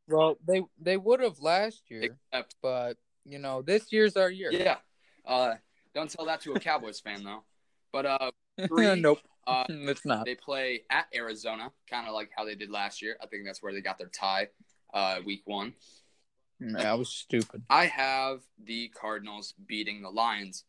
well, 0.08 0.38
they 0.47 0.62
they 0.80 0.97
would 0.97 1.20
have 1.20 1.38
last 1.40 1.82
year, 1.90 2.02
Except, 2.32 2.54
but 2.62 2.97
you 3.25 3.38
know 3.38 3.61
this 3.62 3.92
year's 3.92 4.16
our 4.16 4.30
year. 4.30 4.50
yeah. 4.52 4.76
Uh, 5.26 5.54
don't 5.94 6.08
tell 6.11 6.25
that 6.26 6.40
to 6.42 6.52
a 6.54 6.61
Cowboys 6.61 7.00
fan 7.00 7.25
though. 7.25 7.42
But 7.92 8.06
uh, 8.06 8.30
Three. 8.68 8.99
nope, 9.00 9.18
uh, 9.48 9.64
it's 9.68 10.04
not. 10.04 10.24
They 10.24 10.34
play 10.34 10.82
at 10.90 11.06
Arizona, 11.14 11.72
kind 11.88 12.06
of 12.06 12.14
like 12.14 12.30
how 12.36 12.44
they 12.44 12.54
did 12.54 12.70
last 12.70 13.02
year. 13.02 13.16
I 13.22 13.26
think 13.26 13.44
that's 13.44 13.62
where 13.62 13.72
they 13.72 13.80
got 13.80 13.98
their 13.98 14.08
tie, 14.08 14.48
uh, 14.92 15.20
week 15.24 15.42
one. 15.46 15.74
That 16.60 16.98
was 16.98 17.08
stupid. 17.08 17.62
I 17.70 17.86
have 17.86 18.40
the 18.62 18.88
Cardinals 18.88 19.54
beating 19.66 20.02
the 20.02 20.10
Lions. 20.10 20.64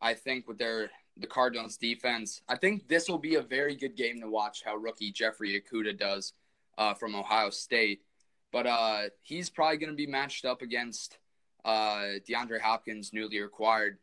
I 0.00 0.14
think 0.14 0.46
with 0.48 0.58
their 0.58 0.90
the 1.16 1.26
Cardinals 1.26 1.76
defense, 1.76 2.42
I 2.48 2.56
think 2.56 2.88
this 2.88 3.08
will 3.08 3.18
be 3.18 3.34
a 3.34 3.42
very 3.42 3.76
good 3.76 3.96
game 3.96 4.20
to 4.20 4.30
watch 4.30 4.62
how 4.64 4.76
rookie 4.76 5.12
Jeffrey 5.12 5.60
Okudah 5.60 5.98
does 5.98 6.32
uh, 6.78 6.94
from 6.94 7.14
Ohio 7.14 7.50
State. 7.50 8.02
but 8.50 8.66
uh, 8.66 9.02
he's 9.22 9.50
probably 9.50 9.78
going 9.78 9.90
to 9.90 9.96
be 9.96 10.06
matched 10.06 10.44
up 10.44 10.62
against 10.62 11.18
uh, 11.64 12.18
DeAndre 12.28 12.60
Hopkins, 12.60 13.12
newly 13.12 13.38
acquired. 13.38 13.98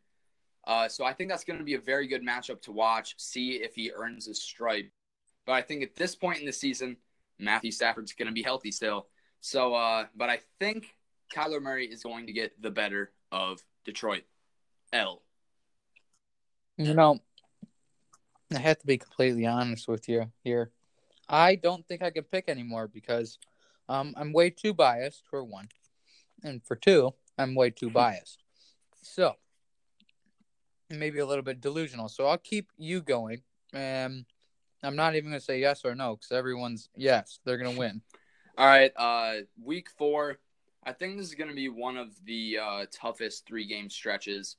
Uh, 0.70 0.88
so 0.88 1.04
I 1.04 1.12
think 1.12 1.28
that's 1.28 1.42
going 1.42 1.58
to 1.58 1.64
be 1.64 1.74
a 1.74 1.80
very 1.80 2.06
good 2.06 2.22
matchup 2.22 2.62
to 2.62 2.70
watch. 2.70 3.16
See 3.18 3.54
if 3.54 3.74
he 3.74 3.90
earns 3.90 4.26
his 4.26 4.40
stripe. 4.40 4.88
But 5.44 5.54
I 5.54 5.62
think 5.62 5.82
at 5.82 5.96
this 5.96 6.14
point 6.14 6.38
in 6.38 6.46
the 6.46 6.52
season, 6.52 6.96
Matthew 7.40 7.72
Stafford's 7.72 8.12
going 8.12 8.28
to 8.28 8.32
be 8.32 8.44
healthy 8.44 8.70
still. 8.70 9.08
So, 9.40 9.74
uh, 9.74 10.04
but 10.14 10.30
I 10.30 10.38
think 10.60 10.94
Kyler 11.34 11.60
Murray 11.60 11.86
is 11.86 12.04
going 12.04 12.28
to 12.28 12.32
get 12.32 12.62
the 12.62 12.70
better 12.70 13.10
of 13.32 13.60
Detroit. 13.84 14.22
L. 14.92 15.22
You 16.76 16.94
know, 16.94 17.18
I 18.54 18.60
have 18.60 18.78
to 18.78 18.86
be 18.86 18.96
completely 18.96 19.46
honest 19.46 19.88
with 19.88 20.08
you 20.08 20.30
here. 20.44 20.70
I 21.28 21.56
don't 21.56 21.84
think 21.88 22.00
I 22.00 22.10
can 22.10 22.22
pick 22.22 22.48
anymore 22.48 22.86
because 22.86 23.40
um, 23.88 24.14
I'm 24.16 24.32
way 24.32 24.50
too 24.50 24.72
biased 24.72 25.24
for 25.28 25.42
one, 25.42 25.68
and 26.44 26.62
for 26.62 26.76
two, 26.76 27.12
I'm 27.36 27.56
way 27.56 27.70
too 27.70 27.90
biased. 27.90 28.44
So 29.02 29.34
maybe 30.90 31.18
a 31.20 31.26
little 31.26 31.44
bit 31.44 31.60
delusional. 31.60 32.08
So 32.08 32.26
I'll 32.26 32.38
keep 32.38 32.70
you 32.76 33.00
going. 33.00 33.42
Um, 33.74 34.26
I'm 34.82 34.96
not 34.96 35.14
even 35.14 35.30
gonna 35.30 35.40
say 35.40 35.60
yes 35.60 35.84
or 35.84 35.94
no 35.94 36.16
because 36.16 36.32
everyone's 36.32 36.88
yes, 36.96 37.40
they're 37.44 37.58
gonna 37.58 37.78
win. 37.78 38.02
All 38.58 38.66
right, 38.66 38.92
uh, 38.96 39.42
week 39.62 39.88
four. 39.96 40.38
I 40.84 40.92
think 40.92 41.16
this 41.16 41.26
is 41.28 41.34
going 41.34 41.50
to 41.50 41.56
be 41.56 41.68
one 41.68 41.96
of 41.96 42.08
the 42.24 42.58
uh, 42.60 42.86
toughest 42.90 43.46
three 43.46 43.66
game 43.66 43.90
stretches 43.90 44.56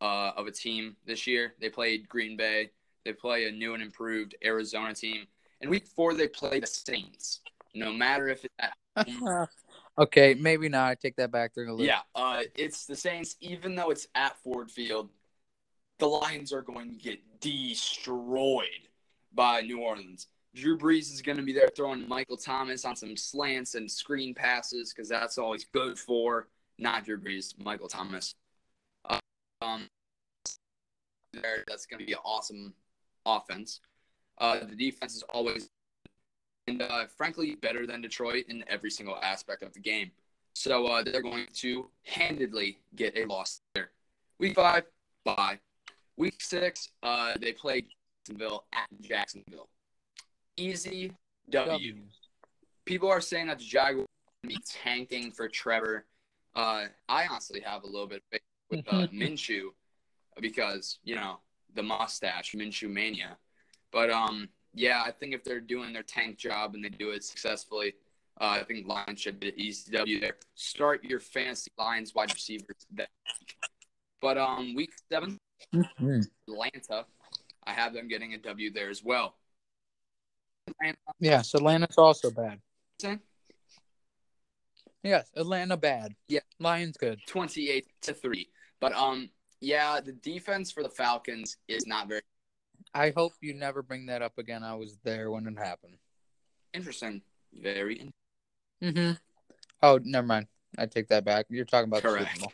uh, 0.00 0.32
of 0.36 0.46
a 0.46 0.50
team 0.50 0.96
this 1.06 1.26
year. 1.26 1.54
They 1.60 1.68
played 1.68 2.08
Green 2.08 2.36
Bay. 2.36 2.70
They 3.04 3.12
play 3.12 3.46
a 3.46 3.52
new 3.52 3.74
and 3.74 3.82
improved 3.82 4.34
Arizona 4.44 4.94
team. 4.94 5.26
In 5.60 5.70
week 5.70 5.86
four, 5.86 6.14
they 6.14 6.28
play 6.28 6.60
the 6.60 6.66
Saints. 6.66 7.40
No 7.74 7.92
matter 7.92 8.28
if 8.28 8.44
it's 8.44 8.54
at 8.58 8.74
home. 9.08 9.46
okay, 9.98 10.34
maybe 10.34 10.68
not. 10.68 10.88
I 10.90 10.94
take 10.96 11.16
that 11.16 11.30
back. 11.30 11.52
They're 11.54 11.64
gonna 11.64 11.76
lose. 11.76 11.86
yeah, 11.86 12.00
uh, 12.14 12.42
it's 12.56 12.86
the 12.86 12.96
Saints. 12.96 13.36
Even 13.40 13.74
though 13.74 13.90
it's 13.90 14.08
at 14.14 14.36
Ford 14.42 14.70
Field, 14.70 15.08
the 16.00 16.06
Lions 16.06 16.52
are 16.52 16.62
going 16.62 16.90
to 16.90 16.98
get 16.98 17.20
destroyed 17.40 18.88
by 19.32 19.60
New 19.60 19.80
Orleans. 19.80 20.26
Drew 20.54 20.76
Brees 20.76 21.12
is 21.12 21.22
going 21.22 21.36
to 21.36 21.44
be 21.44 21.52
there 21.52 21.68
throwing 21.76 22.08
Michael 22.08 22.36
Thomas 22.36 22.84
on 22.84 22.96
some 22.96 23.16
slants 23.16 23.76
and 23.76 23.88
screen 23.88 24.34
passes 24.34 24.92
because 24.92 25.08
that's 25.08 25.38
all 25.38 25.52
he's 25.52 25.66
good 25.66 25.96
for. 25.98 26.48
Not 26.78 27.04
Drew 27.04 27.20
Brees, 27.20 27.54
Michael 27.62 27.86
Thomas. 27.86 28.34
Um, 29.62 29.86
that's 31.32 31.86
going 31.86 32.00
to 32.00 32.06
be 32.06 32.12
an 32.12 32.18
awesome 32.24 32.74
offense. 33.26 33.80
Uh, 34.38 34.60
the 34.64 34.74
defense 34.74 35.14
is 35.14 35.22
always, 35.24 35.68
and 36.66 36.82
uh, 36.82 37.04
frankly, 37.16 37.56
better 37.56 37.86
than 37.86 38.00
Detroit 38.00 38.46
in 38.48 38.64
every 38.68 38.90
single 38.90 39.18
aspect 39.22 39.62
of 39.62 39.72
the 39.74 39.80
game. 39.80 40.10
So 40.54 40.86
uh, 40.86 41.02
they're 41.04 41.22
going 41.22 41.46
to 41.56 41.90
handedly 42.04 42.78
get 42.96 43.16
a 43.16 43.26
loss 43.26 43.60
there. 43.74 43.90
Week 44.38 44.56
five, 44.56 44.84
bye. 45.24 45.60
Week 46.16 46.40
six, 46.40 46.90
uh, 47.02 47.34
they 47.40 47.52
play 47.52 47.84
Jacksonville 48.26 48.64
at 48.72 48.88
Jacksonville. 49.00 49.68
Easy 50.56 51.12
W. 51.50 51.72
W. 51.72 51.96
People 52.84 53.08
are 53.08 53.20
saying 53.20 53.46
that 53.46 53.58
the 53.58 53.64
Jaguars 53.64 54.06
are 54.44 54.48
be 54.48 54.58
tanking 54.64 55.30
for 55.30 55.48
Trevor. 55.48 56.06
Uh, 56.54 56.84
I 57.08 57.26
honestly 57.26 57.60
have 57.60 57.84
a 57.84 57.86
little 57.86 58.06
bit 58.06 58.18
of 58.18 58.22
faith 58.30 58.40
with 58.70 58.88
uh, 58.88 59.06
Minshew 59.12 59.68
because 60.40 60.98
you 61.04 61.14
know 61.14 61.38
the 61.74 61.82
mustache, 61.82 62.52
Minshew 62.54 62.90
mania. 62.90 63.36
But 63.92 64.10
um, 64.10 64.48
yeah, 64.74 65.02
I 65.04 65.10
think 65.10 65.34
if 65.34 65.44
they're 65.44 65.60
doing 65.60 65.92
their 65.92 66.02
tank 66.02 66.38
job 66.38 66.74
and 66.74 66.84
they 66.84 66.88
do 66.88 67.10
it 67.10 67.24
successfully, 67.24 67.94
uh, 68.40 68.58
I 68.60 68.64
think 68.64 68.86
Lions 68.86 69.20
should 69.20 69.40
be 69.40 69.52
easy 69.56 69.92
W 69.92 70.20
there. 70.20 70.36
Start 70.54 71.04
your 71.04 71.20
fantasy 71.20 71.70
Lions 71.78 72.14
wide 72.14 72.32
receivers 72.32 72.86
that 72.94 73.08
week. 73.40 73.56
But 74.20 74.38
um, 74.38 74.74
week 74.74 74.92
seven, 75.10 75.38
Mhm. 75.72 76.26
Atlanta, 76.48 77.06
I 77.64 77.72
have 77.72 77.92
them 77.94 78.08
getting 78.08 78.34
a 78.34 78.38
W 78.38 78.70
there 78.72 78.90
as 78.90 79.02
well. 79.02 79.36
Atlanta, 80.68 80.98
Yes, 81.18 81.54
Atlanta's 81.54 81.98
also 81.98 82.30
bad. 82.30 82.60
Yes, 85.02 85.30
Atlanta 85.34 85.76
bad. 85.76 86.14
Yeah. 86.28 86.40
Lions 86.58 86.96
good. 86.98 87.20
28 87.26 87.86
to 88.02 88.12
3. 88.14 88.50
But 88.80 88.92
um 88.92 89.30
yeah, 89.60 90.00
the 90.00 90.12
defense 90.12 90.70
for 90.70 90.82
the 90.82 90.90
Falcons 90.90 91.56
is 91.68 91.86
not 91.86 92.08
very 92.08 92.20
I 92.94 93.12
hope 93.16 93.32
you 93.40 93.54
never 93.54 93.82
bring 93.82 94.06
that 94.06 94.22
up 94.22 94.38
again. 94.38 94.62
I 94.62 94.74
was 94.74 94.98
there 95.04 95.30
when 95.30 95.46
it 95.46 95.58
happened. 95.58 95.96
interesting. 96.74 97.22
Very 97.52 98.10
Mm-hmm. 98.82 99.12
Oh, 99.82 99.98
never 100.02 100.26
mind. 100.26 100.46
I 100.78 100.86
take 100.86 101.08
that 101.08 101.24
back. 101.24 101.46
You're 101.50 101.64
talking 101.64 101.88
about 101.88 102.02
the 102.02 102.08
Correct. 102.08 102.32
Super 102.36 102.40
Bowl. 102.40 102.52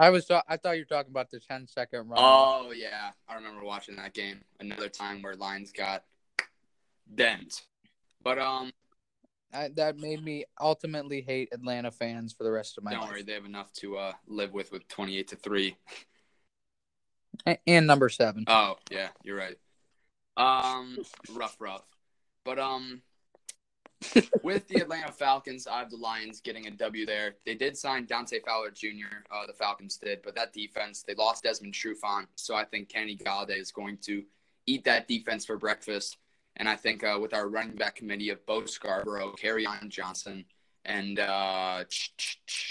I 0.00 0.08
was. 0.08 0.30
I 0.48 0.56
thought 0.56 0.78
you 0.78 0.80
were 0.90 0.96
talking 0.96 1.10
about 1.10 1.30
the 1.30 1.38
10 1.40 1.66
second 1.68 2.08
run. 2.08 2.18
Oh 2.18 2.72
yeah, 2.74 3.10
I 3.28 3.34
remember 3.34 3.62
watching 3.62 3.96
that 3.96 4.14
game. 4.14 4.40
Another 4.58 4.88
time 4.88 5.20
where 5.20 5.34
lines 5.34 5.72
got 5.72 6.04
bent. 7.06 7.60
But 8.22 8.38
um 8.38 8.72
I, 9.52 9.68
that 9.76 9.98
made 9.98 10.24
me 10.24 10.46
ultimately 10.58 11.20
hate 11.20 11.50
Atlanta 11.52 11.90
fans 11.90 12.32
for 12.32 12.44
the 12.44 12.50
rest 12.50 12.78
of 12.78 12.84
my 12.84 12.92
don't 12.92 13.00
life. 13.02 13.10
worry, 13.10 13.22
they 13.24 13.34
have 13.34 13.44
enough 13.44 13.72
to 13.74 13.98
uh 13.98 14.12
live 14.26 14.54
with 14.54 14.72
with 14.72 14.88
28 14.88 15.28
to 15.28 15.36
3. 15.36 15.76
A- 17.46 17.58
And 17.66 17.86
number 17.86 18.08
seven. 18.08 18.44
Oh, 18.46 18.76
yeah, 18.90 19.08
you're 19.22 19.36
right. 19.36 19.58
Um 20.38 20.96
rough 21.34 21.56
rough. 21.60 21.84
But 22.44 22.58
um 22.58 23.02
with 24.42 24.66
the 24.68 24.80
Atlanta 24.80 25.12
Falcons, 25.12 25.66
I 25.66 25.78
have 25.78 25.90
the 25.90 25.96
Lions 25.96 26.40
getting 26.40 26.66
a 26.66 26.70
W 26.70 27.06
there. 27.06 27.36
They 27.44 27.54
did 27.54 27.76
sign 27.76 28.06
Dante 28.06 28.40
Fowler 28.40 28.70
Jr., 28.70 29.24
uh, 29.30 29.46
the 29.46 29.52
Falcons 29.52 29.96
did, 29.96 30.22
but 30.22 30.34
that 30.36 30.52
defense, 30.52 31.02
they 31.06 31.14
lost 31.14 31.44
Desmond 31.44 31.74
Trufant. 31.74 32.26
So 32.36 32.54
I 32.54 32.64
think 32.64 32.88
Kenny 32.88 33.16
Golladay 33.16 33.58
is 33.58 33.70
going 33.70 33.98
to 34.02 34.22
eat 34.66 34.84
that 34.84 35.08
defense 35.08 35.44
for 35.44 35.56
breakfast. 35.56 36.16
And 36.56 36.68
I 36.68 36.76
think 36.76 37.04
uh, 37.04 37.18
with 37.20 37.34
our 37.34 37.48
running 37.48 37.76
back 37.76 37.96
committee 37.96 38.30
of 38.30 38.44
Bo 38.46 38.66
Scarborough, 38.66 39.34
on 39.68 39.90
Johnson, 39.90 40.44
and 40.84 41.18
uh, 41.18 41.84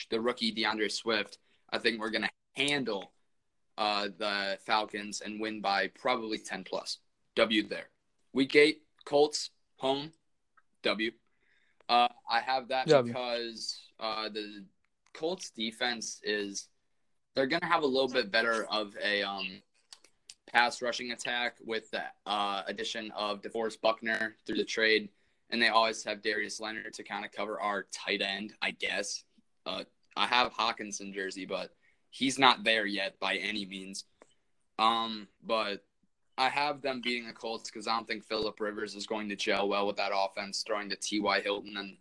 the 0.10 0.20
rookie 0.20 0.52
D'Andre 0.52 0.90
Swift, 0.90 1.38
I 1.72 1.78
think 1.78 2.00
we're 2.00 2.10
going 2.10 2.24
to 2.24 2.30
handle 2.56 3.12
uh, 3.78 4.10
the 4.18 4.58
Falcons 4.66 5.22
and 5.22 5.40
win 5.40 5.62
by 5.62 5.88
probably 5.88 6.38
10 6.38 6.64
plus. 6.64 6.98
W 7.36 7.68
there. 7.68 7.90
Week 8.34 8.56
eight, 8.56 8.82
Colts, 9.06 9.52
home, 9.78 10.12
W. 10.84 11.12
Uh, 11.88 12.08
I 12.30 12.40
have 12.42 12.68
that 12.70 12.88
W. 12.88 13.12
because 13.12 13.82
uh, 14.00 14.30
the 14.30 14.66
Colts 15.14 15.52
defense 15.52 16.20
is 16.24 16.68
they're 17.36 17.48
gonna 17.48 17.66
have 17.66 17.84
a 17.84 17.88
little 17.88 18.10
bit 18.10 18.32
better 18.32 18.66
of 18.70 18.96
a 19.04 19.24
um, 19.24 19.62
pass 20.52 20.82
rushing 20.82 21.12
attack 21.12 21.58
with 21.66 21.90
the 21.92 22.04
uh, 22.26 22.64
addition 22.68 23.12
of 23.16 23.42
DeForest 23.42 23.82
Buckner 23.82 24.36
through 24.46 24.58
the 24.58 24.66
trade, 24.66 25.10
and 25.50 25.62
they 25.62 25.70
always 25.70 26.04
have 26.04 26.22
Darius 26.22 26.60
Leonard 26.60 26.94
to 26.94 27.04
kind 27.04 27.26
of 27.26 27.32
cover 27.32 27.60
our 27.60 27.86
tight 27.92 28.22
end, 28.22 28.54
I 28.62 28.72
guess. 28.72 29.24
Uh, 29.66 29.84
I 30.16 30.28
have 30.28 30.54
Hockenson 30.54 31.14
jersey, 31.14 31.46
but 31.46 31.72
he's 32.10 32.40
not 32.40 32.64
there 32.64 32.86
yet 32.86 33.20
by 33.20 33.36
any 33.36 33.66
means. 33.66 34.06
Um, 34.78 35.28
but 35.46 35.84
I 36.40 36.48
have 36.48 36.82
them 36.82 37.02
beating 37.02 37.28
the 37.28 37.34
Colts 37.34 37.70
because 37.70 37.86
I 37.86 37.96
don't 37.98 38.08
think 38.08 38.24
Philip 38.24 38.62
Rivers 38.62 38.96
is 38.96 39.06
going 39.06 39.28
to 39.28 39.36
gel 39.36 39.68
well 39.68 39.86
with 39.86 39.98
that 39.98 40.14
offense, 40.16 40.64
throwing 40.66 40.90
to 40.90 40.96
T.Y. 40.96 41.42
Hilton 41.42 41.76
and 41.76 41.98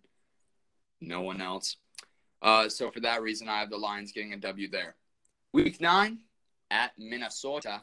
no 1.01 1.22
one 1.22 1.40
else. 1.40 1.77
Uh, 2.40 2.68
so 2.68 2.88
for 2.88 3.01
that 3.01 3.20
reason, 3.20 3.48
I 3.48 3.59
have 3.59 3.68
the 3.68 3.77
Lions 3.77 4.12
getting 4.12 4.35
a 4.35 4.37
W 4.37 4.70
there. 4.70 4.94
Week 5.53 5.81
nine 5.81 6.18
at 6.70 6.92
Minnesota, 6.96 7.83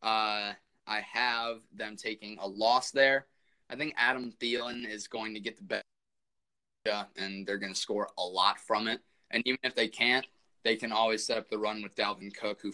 uh, 0.00 0.52
I 0.86 1.00
have 1.00 1.62
them 1.74 1.96
taking 1.96 2.38
a 2.38 2.46
loss 2.46 2.92
there. 2.92 3.26
I 3.68 3.74
think 3.74 3.94
Adam 3.96 4.32
Thielen 4.40 4.88
is 4.88 5.08
going 5.08 5.34
to 5.34 5.40
get 5.40 5.56
the 5.56 5.64
best, 5.64 7.06
and 7.16 7.44
they're 7.44 7.58
going 7.58 7.74
to 7.74 7.78
score 7.78 8.08
a 8.16 8.22
lot 8.22 8.60
from 8.60 8.86
it. 8.86 9.00
And 9.32 9.42
even 9.46 9.58
if 9.64 9.74
they 9.74 9.88
can't, 9.88 10.26
they 10.62 10.76
can 10.76 10.92
always 10.92 11.26
set 11.26 11.38
up 11.38 11.50
the 11.50 11.58
run 11.58 11.82
with 11.82 11.96
Dalvin 11.96 12.32
Cook, 12.32 12.60
who 12.62 12.72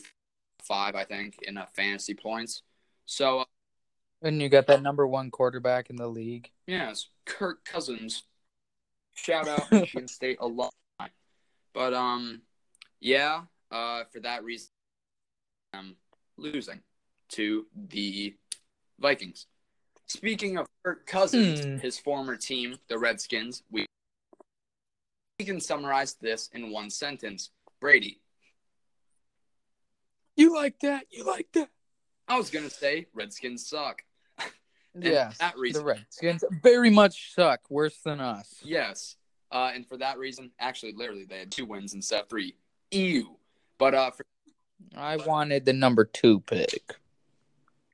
five, 0.62 0.94
I 0.94 1.04
think, 1.04 1.38
in 1.42 1.58
fantasy 1.74 2.12
points. 2.12 2.62
So, 3.06 3.40
uh, 3.40 3.44
And 4.22 4.40
you 4.40 4.48
got 4.48 4.66
that 4.68 4.82
number 4.82 5.06
one 5.06 5.30
quarterback 5.30 5.90
in 5.90 5.96
the 5.96 6.08
league. 6.08 6.50
yes, 6.66 7.08
Kirk 7.26 7.64
Cousins. 7.64 8.24
Shout 9.14 9.48
out 9.48 9.70
Michigan 9.72 10.08
State 10.08 10.38
alumni. 10.40 10.70
But 11.72 11.94
um, 11.94 12.42
yeah, 13.00 13.42
uh, 13.70 14.04
for 14.12 14.20
that 14.20 14.44
reason, 14.44 14.68
I'm 15.72 15.96
losing 16.36 16.80
to 17.30 17.66
the 17.90 18.34
Vikings. 18.98 19.46
Speaking 20.06 20.56
of 20.58 20.66
Kirk 20.84 21.06
Cousins, 21.06 21.64
Hmm. 21.64 21.78
his 21.78 21.98
former 21.98 22.36
team, 22.36 22.78
the 22.88 22.98
Redskins, 22.98 23.62
we 23.70 23.86
we 25.38 25.44
can 25.44 25.60
summarize 25.60 26.14
this 26.14 26.48
in 26.52 26.70
one 26.70 26.90
sentence. 26.90 27.50
Brady. 27.80 28.20
You 30.36 30.54
like 30.54 30.78
that? 30.80 31.06
You 31.10 31.24
like 31.24 31.48
that? 31.54 31.70
I 32.28 32.36
was 32.38 32.50
gonna 32.50 32.70
say 32.70 33.06
Redskins 33.14 33.66
suck. 33.68 34.02
yeah, 34.38 34.48
Yes. 34.94 35.38
that 35.38 35.56
reason. 35.58 35.82
The 35.82 35.86
Redskins 35.86 36.44
very 36.62 36.90
much 36.90 37.34
suck. 37.34 37.60
Worse 37.70 37.98
than 37.98 38.20
us. 38.20 38.60
Yes. 38.62 39.16
Uh, 39.52 39.70
and 39.74 39.86
for 39.86 39.96
that 39.98 40.18
reason, 40.18 40.50
actually, 40.58 40.92
literally, 40.92 41.24
they 41.24 41.38
had 41.38 41.52
two 41.52 41.64
wins 41.66 41.94
instead 41.94 42.22
of 42.22 42.28
three. 42.28 42.56
Ew. 42.90 43.36
But 43.78 43.94
uh, 43.94 44.10
for, 44.10 44.24
I 44.96 45.16
wanted 45.16 45.64
the 45.64 45.72
number 45.72 46.04
two 46.04 46.40
pick. 46.40 46.96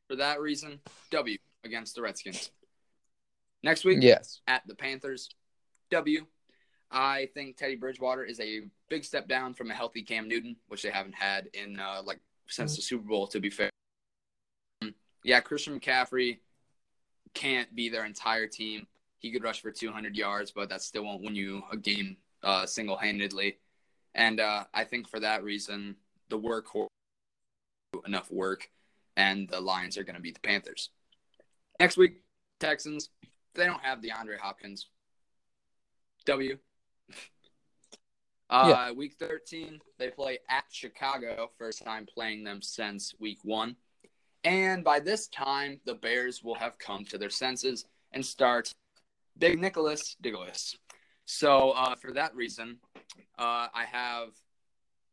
for 0.08 0.16
that 0.16 0.40
reason, 0.40 0.80
W 1.10 1.36
against 1.64 1.94
the 1.96 2.02
Redskins. 2.02 2.50
Next 3.62 3.84
week, 3.84 3.98
Yes. 4.00 4.40
at 4.46 4.62
the 4.66 4.74
Panthers. 4.74 5.28
W. 5.90 6.26
I 6.90 7.28
think 7.34 7.56
Teddy 7.56 7.76
Bridgewater 7.76 8.24
is 8.24 8.40
a 8.40 8.62
big 8.88 9.04
step 9.04 9.28
down 9.28 9.52
from 9.54 9.70
a 9.70 9.74
healthy 9.74 10.02
Cam 10.02 10.28
Newton, 10.28 10.56
which 10.68 10.82
they 10.82 10.90
haven't 10.90 11.14
had 11.14 11.48
in 11.52 11.78
uh, 11.78 12.00
like 12.04 12.20
since 12.48 12.74
the 12.76 12.82
Super 12.82 13.06
Bowl. 13.06 13.26
To 13.28 13.38
be 13.40 13.50
fair, 13.50 13.70
yeah, 15.24 15.40
Christian 15.40 15.78
McCaffrey 15.78 16.38
can't 17.34 17.74
be 17.74 17.88
their 17.88 18.04
entire 18.04 18.46
team. 18.46 18.86
He 19.18 19.30
could 19.30 19.44
rush 19.44 19.60
for 19.60 19.70
200 19.70 20.16
yards, 20.16 20.50
but 20.50 20.68
that 20.70 20.82
still 20.82 21.04
won't 21.04 21.22
win 21.22 21.34
you 21.34 21.62
a 21.70 21.76
game 21.76 22.16
uh, 22.42 22.66
single 22.66 22.96
handedly. 22.96 23.58
And 24.14 24.40
uh, 24.40 24.64
I 24.72 24.84
think 24.84 25.08
for 25.08 25.20
that 25.20 25.44
reason, 25.44 25.96
the 26.30 26.38
workhorse 26.38 26.88
enough 28.06 28.30
work, 28.30 28.70
and 29.16 29.48
the 29.48 29.60
Lions 29.60 29.98
are 29.98 30.04
going 30.04 30.16
to 30.16 30.22
beat 30.22 30.34
the 30.34 30.40
Panthers. 30.40 30.90
Next 31.78 31.96
week, 31.96 32.22
Texans. 32.58 33.10
They 33.54 33.66
don't 33.66 33.82
have 33.82 34.00
DeAndre 34.00 34.38
Hopkins. 34.38 34.86
W. 36.26 36.58
Uh, 38.48 38.92
Week 38.96 39.14
13, 39.18 39.80
they 39.98 40.08
play 40.08 40.38
at 40.48 40.64
Chicago. 40.70 41.50
First 41.56 41.84
time 41.84 42.06
playing 42.06 42.44
them 42.44 42.60
since 42.62 43.14
week 43.20 43.38
one. 43.42 43.76
And 44.44 44.82
by 44.82 45.00
this 45.00 45.28
time, 45.28 45.80
the 45.84 45.94
Bears 45.94 46.42
will 46.42 46.54
have 46.54 46.78
come 46.78 47.04
to 47.06 47.18
their 47.18 47.30
senses 47.30 47.84
and 48.12 48.24
start 48.24 48.74
Big 49.38 49.60
Nicholas 49.60 50.16
Diggles. 50.20 50.76
So 51.26 51.70
uh, 51.72 51.94
for 51.94 52.12
that 52.12 52.34
reason, 52.34 52.78
uh, 53.38 53.68
I 53.74 53.84
have 53.90 54.30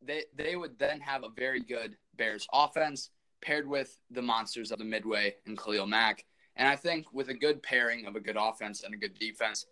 they 0.01 0.23
they 0.35 0.55
would 0.55 0.79
then 0.79 0.99
have 1.01 1.23
a 1.23 1.29
very 1.29 1.59
good 1.59 1.97
Bears 2.17 2.47
offense 2.53 3.09
paired 3.41 3.67
with 3.67 3.99
the 4.11 4.21
monsters 4.21 4.71
of 4.71 4.79
the 4.79 4.85
Midway 4.85 5.35
and 5.45 5.57
Khalil 5.57 5.85
Mack. 5.85 6.25
And 6.55 6.67
I 6.67 6.75
think 6.75 7.05
with 7.13 7.29
a 7.29 7.33
good 7.33 7.61
pairing 7.61 8.05
of 8.05 8.15
a 8.15 8.19
good 8.19 8.37
offense 8.39 8.83
and 8.83 8.93
a 8.93 8.97
good 8.97 9.13
defense, 9.19 9.67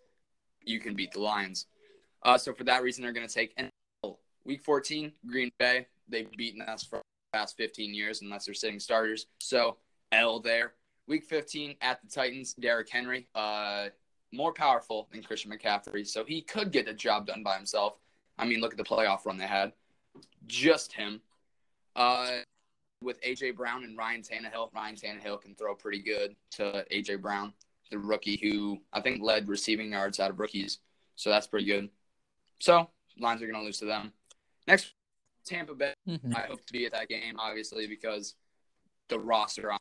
you 0.64 0.78
can 0.78 0.94
beat 0.94 1.12
the 1.12 1.20
Lions. 1.20 1.66
Uh, 2.22 2.38
so 2.38 2.52
for 2.52 2.64
that 2.64 2.82
reason, 2.82 3.02
they're 3.02 3.12
going 3.12 3.26
to 3.26 3.32
take. 3.32 3.56
Week 4.44 4.62
14, 4.62 5.12
Green 5.26 5.50
Bay. 5.58 5.86
They've 6.08 6.30
beaten 6.36 6.62
us 6.62 6.84
for 6.84 7.02
past 7.36 7.56
15 7.56 7.94
years 7.94 8.22
unless 8.22 8.46
they're 8.46 8.54
sitting 8.54 8.80
starters. 8.80 9.26
So 9.38 9.76
L 10.12 10.40
there. 10.40 10.72
Week 11.06 11.24
15 11.24 11.76
at 11.82 12.00
the 12.02 12.08
Titans, 12.08 12.54
Derrick 12.54 12.88
Henry, 12.90 13.28
uh, 13.34 13.86
more 14.32 14.52
powerful 14.52 15.08
than 15.12 15.22
Christian 15.22 15.52
McCaffrey, 15.52 16.04
so 16.06 16.24
he 16.24 16.42
could 16.42 16.72
get 16.72 16.86
the 16.86 16.92
job 16.92 17.26
done 17.26 17.44
by 17.44 17.56
himself. 17.56 17.94
I 18.38 18.44
mean, 18.44 18.60
look 18.60 18.72
at 18.72 18.78
the 18.78 18.84
playoff 18.84 19.24
run 19.24 19.38
they 19.38 19.46
had. 19.46 19.72
Just 20.46 20.92
him. 20.92 21.20
Uh, 21.94 22.38
with 23.02 23.20
AJ 23.22 23.56
Brown 23.56 23.84
and 23.84 23.96
Ryan 23.96 24.22
Tannehill, 24.22 24.74
Ryan 24.74 24.96
Tannehill 24.96 25.40
can 25.40 25.54
throw 25.54 25.74
pretty 25.74 26.00
good 26.00 26.34
to 26.52 26.84
AJ 26.90 27.20
Brown, 27.20 27.52
the 27.90 27.98
rookie 27.98 28.36
who 28.36 28.78
I 28.92 29.00
think 29.00 29.22
led 29.22 29.48
receiving 29.48 29.92
yards 29.92 30.18
out 30.18 30.30
of 30.30 30.40
rookies. 30.40 30.78
So 31.14 31.30
that's 31.30 31.46
pretty 31.46 31.66
good. 31.66 31.88
So 32.58 32.88
Lions 33.18 33.42
are 33.42 33.46
going 33.46 33.60
to 33.60 33.64
lose 33.64 33.78
to 33.78 33.84
them. 33.84 34.12
Next, 34.66 34.92
Tampa 35.46 35.74
Bay. 35.74 35.94
Mhm. 36.08 36.34
I 36.34 36.40
hope 36.42 36.64
to 36.66 36.72
be 36.72 36.84
at 36.86 36.92
that 36.92 37.08
game, 37.08 37.36
obviously, 37.38 37.86
because 37.86 38.34
the 39.08 39.18
roster. 39.18 39.72
On, 39.72 39.78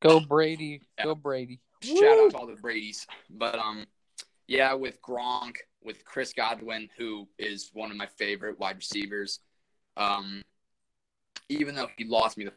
Go 0.00 0.20
Brady. 0.20 0.82
Go 1.02 1.14
Brady. 1.14 1.60
shout 1.82 2.02
out 2.18 2.30
to 2.32 2.36
all 2.36 2.46
the 2.46 2.56
Brady's, 2.56 3.06
but 3.30 3.58
um, 3.58 3.86
yeah, 4.46 4.74
with 4.74 5.00
Gronk, 5.02 5.56
with 5.82 6.04
Chris 6.04 6.32
Godwin, 6.32 6.88
who 6.98 7.28
is 7.38 7.70
one 7.72 7.90
of 7.90 7.96
my 7.96 8.06
favorite 8.06 8.58
wide 8.58 8.76
receivers. 8.76 9.40
Um, 9.96 10.42
even 11.48 11.74
though 11.74 11.88
he 11.96 12.04
lost 12.04 12.36
me 12.36 12.44
the 12.44 12.52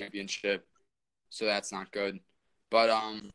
championship, 0.00 0.66
so 1.28 1.44
that's 1.44 1.70
not 1.72 1.92
good. 1.92 2.18
But 2.70 2.90
um, 2.90 3.30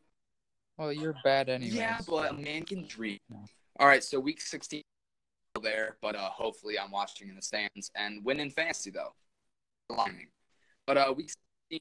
Well, 0.76 0.92
you're 0.92 1.14
bad 1.24 1.48
anyway. 1.48 1.76
yeah, 1.76 1.98
but 2.06 2.30
a 2.30 2.34
man 2.34 2.64
can 2.64 2.86
dream. 2.86 3.18
All 3.78 3.86
right, 3.86 4.02
so 4.04 4.18
week 4.20 4.40
16 4.40 4.82
there, 5.66 5.96
but 6.00 6.14
uh, 6.14 6.30
hopefully 6.30 6.78
I'm 6.78 6.90
watching 6.92 7.28
in 7.28 7.34
the 7.34 7.42
stands 7.42 7.90
and 7.96 8.24
win 8.24 8.38
in 8.40 8.50
fantasy 8.50 8.90
though. 8.90 9.12
Lining. 9.90 10.28
But 10.86 10.96
uh, 10.96 11.12
we 11.16 11.24
16 11.24 11.80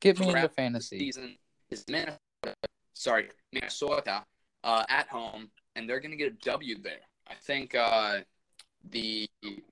Get 0.00 0.18
me 0.20 0.28
into 0.28 0.48
fantasy. 0.48 0.98
season 0.98 1.36
is 1.70 1.84
Minnesota, 1.88 2.18
sorry, 2.92 3.28
Minnesota 3.52 4.24
uh, 4.64 4.84
at 4.88 5.08
home, 5.08 5.50
and 5.76 5.88
they're 5.88 6.00
going 6.00 6.10
to 6.10 6.16
get 6.16 6.32
a 6.32 6.36
W 6.50 6.76
there. 6.82 7.00
I 7.28 7.34
think 7.34 7.74
uh, 7.74 8.18
the 8.90 9.28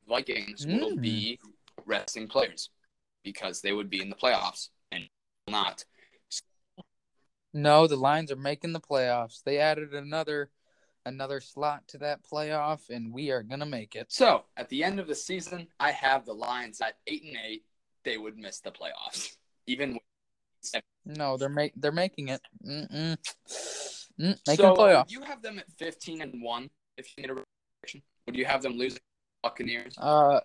Vikings 0.09 0.67
will 0.67 0.97
Mm. 0.97 1.01
be 1.03 1.39
resting 1.85 2.29
players 2.29 2.71
because 3.25 3.61
they 3.61 3.73
would 3.73 3.91
be 3.91 4.01
in 4.01 4.09
the 4.09 4.17
playoffs 4.17 4.69
and 4.93 5.05
not. 5.49 5.85
No, 7.53 7.87
the 7.89 7.97
Lions 7.97 8.31
are 8.31 8.37
making 8.37 8.73
the 8.73 8.81
playoffs. 8.81 9.43
They 9.43 9.59
added 9.59 9.93
another 9.95 10.51
another 11.07 11.41
slot 11.41 11.87
to 11.89 11.99
that 11.99 12.21
playoff, 12.23 12.91
and 12.91 13.13
we 13.13 13.31
are 13.31 13.43
gonna 13.43 13.67
make 13.67 13.95
it. 13.97 14.07
So 14.11 14.45
at 14.57 14.69
the 14.69 14.85
end 14.85 15.01
of 15.01 15.07
the 15.07 15.15
season, 15.15 15.67
I 15.79 15.91
have 15.93 16.25
the 16.25 16.33
Lions 16.33 16.81
at 16.81 16.95
eight 17.07 17.23
and 17.25 17.37
eight. 17.45 17.65
They 18.05 18.19
would 18.19 18.37
miss 18.39 18.61
the 18.61 18.71
playoffs, 18.71 19.37
even 19.67 19.95
with 19.95 20.83
No, 21.05 21.37
they're 21.37 21.49
make 21.49 21.73
they're 21.77 21.93
making 21.93 22.29
it. 22.29 22.41
Mm-mm. 22.67 23.17
Mm, 24.21 24.39
making 24.47 24.57
so 24.57 24.75
the 24.75 24.81
playoffs. 24.81 25.11
you 25.11 25.23
have 25.23 25.43
them 25.43 25.59
at 25.59 25.71
fifteen 25.79 26.21
and 26.23 26.43
one. 26.43 26.71
If 26.97 27.17
you 27.17 27.23
need 27.23 27.31
a 27.31 27.43
prediction, 27.83 28.03
would 28.27 28.37
you 28.37 28.45
have 28.45 28.63
them 28.63 28.75
losing 28.75 29.01
Buccaneers? 29.43 29.95
Uh, 29.97 30.41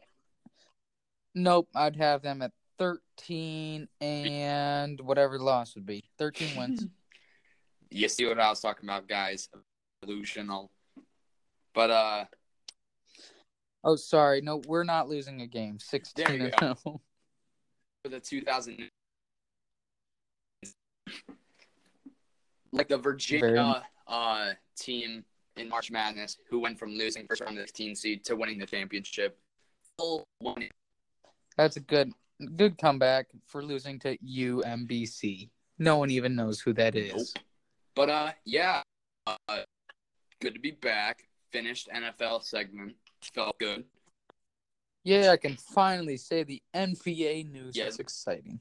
nope. 1.34 1.68
I'd 1.76 1.98
have 1.98 2.22
them 2.22 2.42
at 2.42 2.52
thirteen 2.78 3.88
and 4.00 5.00
whatever 5.02 5.38
the 5.38 5.44
loss 5.44 5.76
would 5.76 5.86
be. 5.86 6.04
Thirteen 6.18 6.56
wins. 6.58 6.86
You 7.92 8.10
see 8.10 8.26
what 8.26 8.40
I 8.40 8.50
was 8.50 8.60
talking 8.60 8.90
about, 8.90 9.08
guys? 9.08 9.48
Illusional. 10.04 10.70
But 11.74 11.90
uh, 11.92 12.26
oh, 13.84 13.96
sorry. 13.96 14.42
No, 14.42 14.62
we're 14.68 14.84
not 14.84 15.10
losing 15.10 15.42
a 15.42 15.48
game. 15.48 15.80
Sixteen 15.80 16.26
There 16.26 16.36
you 16.36 16.52
and 16.62 16.78
for 16.80 18.10
the 18.10 18.20
2000, 18.20 18.90
like 22.72 22.88
the 22.88 22.98
Virginia 22.98 23.52
Very- 23.52 23.82
uh 24.08 24.54
team 24.78 25.26
in 25.58 25.70
March 25.70 25.90
Madness, 25.90 26.38
who 26.50 26.60
went 26.60 26.78
from 26.78 26.92
losing 26.92 27.26
first 27.28 27.42
round 27.42 27.58
16 27.58 27.96
seed 27.96 28.26
to 28.26 28.36
winning 28.36 28.60
the 28.60 28.66
championship, 28.66 29.40
full 29.98 30.24
one 30.40 30.68
That's 31.58 31.78
a 31.78 31.80
good 31.80 32.12
good 32.56 32.78
comeback 32.78 33.28
for 33.48 33.64
losing 33.64 33.98
to 34.00 34.18
UMBC. 34.18 35.50
No 35.80 35.98
one 35.98 36.12
even 36.12 36.36
knows 36.36 36.60
who 36.60 36.74
that 36.74 36.96
is. 36.96 37.14
Nope. 37.16 37.44
But 37.96 38.10
uh, 38.10 38.32
yeah, 38.46 38.82
uh, 39.28 39.38
good 40.46 40.54
to 40.54 40.60
be 40.60 40.70
back. 40.70 41.24
Finished 41.52 41.90
NFL 41.92 42.44
segment. 42.44 42.94
Felt 43.34 43.58
good. 43.58 43.84
Yeah, 45.04 45.32
I 45.32 45.38
can 45.38 45.56
finally 45.58 46.18
say 46.18 46.44
the 46.44 46.62
NBA 46.72 47.52
news 47.52 47.76
Yes. 47.76 47.94
is 47.94 48.00
exciting. 48.00 48.60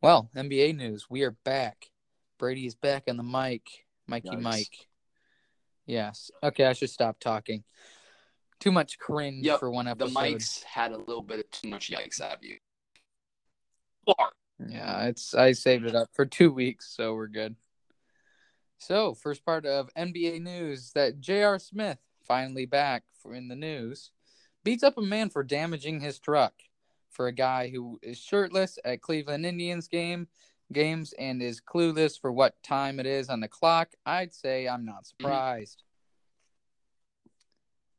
Well, 0.00 0.30
NBA 0.34 0.74
news, 0.74 1.10
we 1.10 1.22
are 1.22 1.32
back. 1.44 1.90
Brady 2.38 2.64
is 2.64 2.76
back 2.76 3.04
on 3.08 3.18
the 3.18 3.22
mic. 3.22 3.84
Mikey 4.06 4.30
Yikes. 4.30 4.40
Mike. 4.40 4.86
Yes. 5.84 6.30
Okay, 6.42 6.64
I 6.64 6.72
should 6.72 6.88
stop 6.88 7.20
talking. 7.20 7.62
Too 8.60 8.72
much 8.72 8.98
cringe 8.98 9.44
Yep, 9.44 9.60
for 9.60 9.70
one 9.70 9.86
episode. 9.86 10.08
The 10.08 10.14
mics 10.14 10.62
had 10.62 10.92
a 10.92 10.96
little 10.96 11.20
bit 11.22 11.40
of 11.40 11.50
too 11.50 11.68
much 11.68 11.90
yikes 11.90 12.22
at 12.22 12.42
you. 12.42 12.56
Yeah, 14.66 15.04
it's 15.08 15.34
I 15.34 15.52
saved 15.52 15.84
it 15.84 15.94
up 15.94 16.08
for 16.14 16.24
two 16.24 16.50
weeks, 16.52 16.88
so 16.88 17.14
we're 17.14 17.26
good. 17.26 17.54
So, 18.78 19.14
first 19.14 19.44
part 19.44 19.66
of 19.66 19.92
NBA 19.94 20.40
news 20.40 20.92
that 20.94 21.20
J.R. 21.20 21.58
Smith 21.58 21.98
finally 22.26 22.64
back 22.64 23.02
in 23.30 23.48
the 23.48 23.56
news 23.56 24.12
beats 24.64 24.82
up 24.82 24.96
a 24.96 25.02
man 25.02 25.30
for 25.30 25.42
damaging 25.42 26.00
his 26.00 26.18
truck. 26.18 26.54
For 27.10 27.26
a 27.26 27.32
guy 27.32 27.68
who 27.68 27.98
is 28.02 28.18
shirtless 28.18 28.78
at 28.84 29.02
Cleveland 29.02 29.44
Indians 29.44 29.88
game 29.88 30.28
games 30.72 31.12
and 31.18 31.42
is 31.42 31.60
clueless 31.60 32.20
for 32.20 32.30
what 32.30 32.62
time 32.62 33.00
it 33.00 33.06
is 33.06 33.28
on 33.28 33.40
the 33.40 33.48
clock, 33.48 33.88
I'd 34.06 34.32
say 34.32 34.68
I'm 34.68 34.84
not 34.84 35.04
mm-hmm. 35.04 35.24
surprised. 35.24 35.82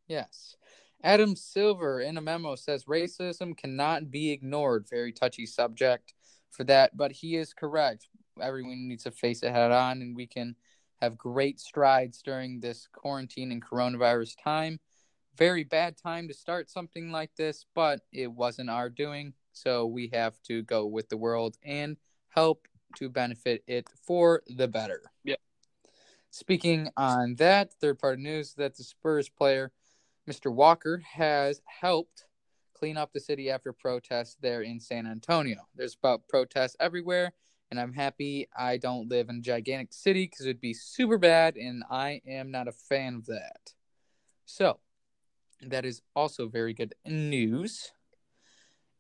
Yes. 0.08 0.56
Adam 1.04 1.36
Silver 1.36 2.02
in 2.02 2.18
a 2.18 2.22
memo 2.22 2.56
says 2.56 2.86
racism 2.86 3.56
cannot 3.58 4.10
be 4.10 4.32
ignored. 4.32 4.88
Very 4.90 5.12
touchy 5.12 5.46
subject 5.46 6.14
for 6.50 6.64
that, 6.66 6.96
but 6.96 7.12
he 7.12 7.36
is 7.36 7.54
correct. 7.54 8.08
Everyone 8.42 8.88
needs 8.88 9.04
to 9.04 9.12
face 9.12 9.44
it 9.44 9.52
head 9.52 9.72
on, 9.72 10.02
and 10.02 10.16
we 10.16 10.28
can 10.28 10.56
have 11.02 11.18
great 11.18 11.60
strides 11.60 12.22
during 12.22 12.60
this 12.60 12.88
quarantine 12.92 13.52
and 13.52 13.64
coronavirus 13.64 14.36
time. 14.44 14.80
Very 15.38 15.64
bad 15.64 15.98
time 15.98 16.28
to 16.28 16.34
start 16.34 16.70
something 16.70 17.12
like 17.12 17.36
this, 17.36 17.66
but 17.74 18.02
it 18.12 18.32
wasn't 18.32 18.70
our 18.70 18.90
doing, 18.90 19.34
so 19.54 19.86
we 19.86 20.10
have 20.14 20.42
to 20.44 20.64
go 20.64 20.86
with 20.86 21.08
the 21.10 21.18
world 21.18 21.58
and 21.64 21.98
help 22.30 22.68
to 22.98 23.10
benefit 23.10 23.64
it 23.68 23.88
for 24.06 24.44
the 24.48 24.68
better. 24.68 25.02
Yeah. 25.24 25.36
Speaking 26.32 26.90
on 26.98 27.36
that, 27.36 27.74
third 27.74 28.00
party 28.00 28.22
news 28.22 28.54
that 28.56 28.76
the 28.76 28.84
Spurs 28.84 29.30
player, 29.30 29.72
Mr. 30.30 30.54
Walker, 30.54 31.02
has 31.14 31.62
helped 31.66 32.26
clean 32.74 32.98
up 32.98 33.12
the 33.14 33.20
city 33.20 33.50
after 33.50 33.74
protests 33.74 34.38
there 34.42 34.62
in 34.62 34.80
San 34.80 35.08
Antonio. 35.08 35.68
There's 35.76 35.96
about 35.96 36.28
protests 36.28 36.76
everywhere, 36.80 37.34
and 37.72 37.80
I'm 37.80 37.94
happy 37.94 38.48
I 38.58 38.78
don't 38.78 39.10
live 39.10 39.30
in 39.30 39.38
a 39.38 39.42
gigantic 39.42 39.94
city 39.94 40.26
because 40.26 40.46
it'd 40.46 40.62
be 40.62 40.74
super 40.74 41.18
bad, 41.18 41.56
and 41.56 41.84
I 41.90 42.22
am 42.28 42.52
not 42.52 42.68
a 42.68 42.72
fan 42.72 43.16
of 43.16 43.26
that. 43.28 43.74
So, 44.46 44.80
that 45.62 45.86
is 45.86 46.02
also 46.16 46.48
very 46.48 46.74
good 46.74 46.96
news. 47.06 47.92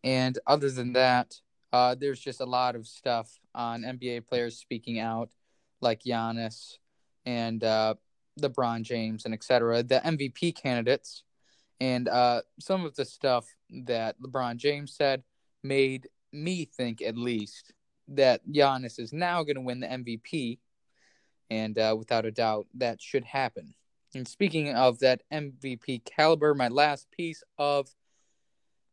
And 0.03 0.37
other 0.45 0.69
than 0.69 0.93
that, 0.93 1.35
uh, 1.71 1.95
there's 1.95 2.19
just 2.19 2.41
a 2.41 2.45
lot 2.45 2.75
of 2.75 2.87
stuff 2.87 3.39
on 3.53 3.83
NBA 3.83 4.27
players 4.27 4.57
speaking 4.57 4.99
out, 4.99 5.29
like 5.81 6.03
Giannis 6.03 6.77
and 7.25 7.63
uh, 7.63 7.95
LeBron 8.39 8.83
James 8.83 9.25
and 9.25 9.33
etc. 9.33 9.83
The 9.83 10.01
MVP 10.03 10.55
candidates, 10.55 11.23
and 11.79 12.07
uh, 12.07 12.41
some 12.59 12.85
of 12.85 12.95
the 12.95 13.05
stuff 13.05 13.45
that 13.85 14.19
LeBron 14.21 14.57
James 14.57 14.93
said 14.93 15.23
made 15.63 16.07
me 16.31 16.65
think, 16.65 17.01
at 17.01 17.17
least, 17.17 17.73
that 18.09 18.47
Giannis 18.47 18.99
is 18.99 19.13
now 19.13 19.43
going 19.43 19.55
to 19.55 19.61
win 19.61 19.79
the 19.79 19.87
MVP, 19.87 20.59
and 21.49 21.77
uh, 21.77 21.95
without 21.97 22.25
a 22.25 22.31
doubt, 22.31 22.67
that 22.75 23.01
should 23.01 23.23
happen. 23.23 23.73
And 24.15 24.27
speaking 24.27 24.73
of 24.73 24.99
that 24.99 25.21
MVP 25.31 26.03
caliber, 26.05 26.55
my 26.55 26.67
last 26.67 27.11
piece 27.11 27.43
of 27.57 27.89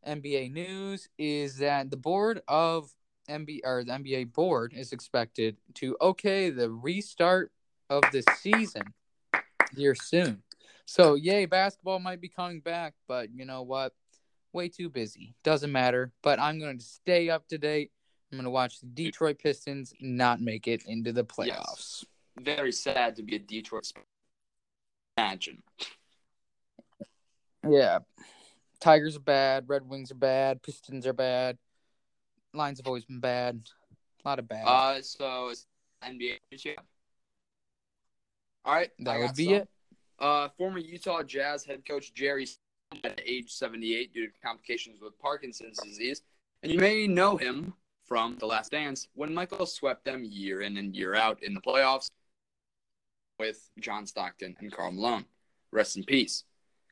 NBA 0.07 0.53
news 0.53 1.09
is 1.19 1.59
that 1.59 1.91
the 1.91 1.97
board 1.97 2.41
of 2.47 2.91
NBA 3.29 3.61
or 3.65 3.83
the 3.85 3.93
NBA 3.93 4.33
board 4.33 4.73
is 4.75 4.93
expected 4.93 5.57
to 5.75 5.97
okay 6.01 6.51
the 6.51 6.71
restart 6.71 7.51
of 7.91 8.05
the 8.13 8.23
season 8.39 8.83
here 9.75 9.95
soon. 9.95 10.43
So 10.85 11.15
yay, 11.15 11.47
basketball 11.47 11.99
might 11.99 12.21
be 12.21 12.29
coming 12.29 12.61
back, 12.61 12.95
but 13.09 13.31
you 13.35 13.45
know 13.45 13.63
what? 13.63 13.93
Way 14.53 14.69
too 14.69 14.89
busy. 14.89 15.35
Doesn't 15.43 15.73
matter. 15.73 16.13
But 16.23 16.39
I'm 16.39 16.61
going 16.61 16.79
to 16.79 16.85
stay 16.85 17.29
up 17.29 17.49
to 17.49 17.59
date. 17.59 17.91
I'm 18.37 18.43
going 18.43 18.45
to 18.45 18.51
watch 18.51 18.81
the 18.81 18.87
Detroit 18.87 19.39
Pistons 19.39 19.95
not 19.99 20.43
make 20.43 20.69
it 20.69 20.83
into 20.87 21.11
the 21.11 21.25
playoffs. 21.25 21.47
Yes. 21.49 22.05
Very 22.39 22.71
sad 22.71 23.17
to 23.17 23.23
be 23.23 23.37
a 23.37 23.39
Detroit. 23.39 23.91
Imagine. 25.17 25.63
Yeah. 27.67 28.01
Tigers 28.79 29.17
are 29.17 29.21
bad. 29.21 29.65
Red 29.71 29.89
Wings 29.89 30.11
are 30.11 30.17
bad. 30.17 30.63
Pistons 30.63 31.07
are 31.07 31.15
bad. 31.15 31.57
Lions 32.53 32.79
have 32.79 32.87
always 32.87 33.07
been 33.07 33.21
bad. 33.21 33.63
A 34.23 34.29
lot 34.29 34.39
of 34.39 34.47
bad. 34.47 34.67
Uh, 34.67 35.01
so 35.01 35.51
NBA. 36.05 36.37
All 38.67 38.75
right, 38.75 38.91
that 38.99 39.19
would 39.19 39.35
be 39.35 39.47
some. 39.47 39.55
it. 39.55 39.69
Uh, 40.19 40.49
former 40.59 40.79
Utah 40.79 41.23
Jazz 41.23 41.65
head 41.65 41.87
coach 41.89 42.13
Jerry 42.13 42.47
at 43.03 43.19
age 43.25 43.51
78 43.51 44.13
due 44.13 44.27
to 44.27 44.33
complications 44.45 45.01
with 45.01 45.19
Parkinson's 45.19 45.79
disease, 45.79 46.21
and 46.63 46.71
you 46.71 46.79
may 46.79 47.07
know 47.07 47.39
him 47.39 47.73
from 48.07 48.37
The 48.39 48.47
Last 48.47 48.71
Dance 48.71 49.09
when 49.15 49.35
Michael 49.35 49.67
swept 49.67 50.05
them 50.05 50.25
year 50.25 50.63
in 50.63 50.77
and 50.77 50.95
year 50.95 51.15
out 51.15 51.43
in 51.43 51.55
the 51.55 51.61
playoffs 51.61 52.09
with 53.39 53.69
John 53.81 54.07
Stockton 54.07 54.57
and 54.61 54.73
Karl 54.73 54.93
Malone. 54.93 55.25
Rest 55.73 55.97
in 55.97 56.05
peace. 56.05 56.45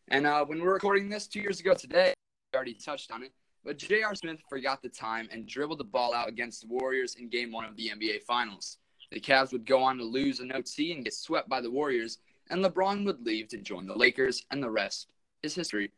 And 0.09 0.27
uh, 0.27 0.45
when 0.45 0.61
we're 0.61 0.75
recording 0.75 1.09
this 1.09 1.27
two 1.27 1.41
years 1.41 1.61
ago 1.61 1.75
today, 1.75 2.13
we 2.53 2.57
already 2.57 2.75
touched 2.75 3.11
on 3.11 3.23
it, 3.23 3.33
but 3.65 3.79
J.R. 3.79 4.15
Smith 4.15 4.41
forgot 4.49 4.83
the 4.83 4.89
time 4.89 5.29
and 5.33 5.47
dribbled 5.47 5.79
the 5.79 5.85
ball 5.85 6.13
out 6.13 6.29
against 6.29 6.61
the 6.61 6.69
Warriors 6.69 7.15
in 7.15 7.29
game 7.29 7.51
one 7.51 7.65
of 7.65 7.77
the 7.77 7.91
NBA 7.95 8.23
Finals. 8.23 8.79
The 9.11 9.21
Cavs 9.21 9.53
would 9.53 9.65
go 9.65 9.83
on 9.83 9.97
to 9.99 10.05
lose 10.05 10.41
an 10.41 10.53
OT 10.53 10.93
and 10.93 11.05
get 11.05 11.15
swept 11.15 11.49
by 11.49 11.61
the 11.61 11.71
Warriors, 11.71 12.19
and 12.51 12.63
LeBron 12.63 13.07
would 13.07 13.25
leave 13.25 13.49
to 13.49 13.59
join 13.59 13.87
the 13.87 13.95
Lakers, 13.95 14.45
and 14.51 14.63
the 14.63 14.71
rest 14.71 15.09
is 15.43 15.55
history. 15.55 15.91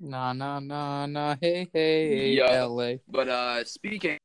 Nah, 0.00 0.32
nah, 0.32 0.60
nah, 0.60 1.06
nah, 1.06 1.34
hey, 1.40 1.68
hey, 1.72 2.30
yeah. 2.30 2.62
LA. 2.62 2.94
But 3.08 3.28
uh, 3.28 3.64
speaking, 3.64 4.18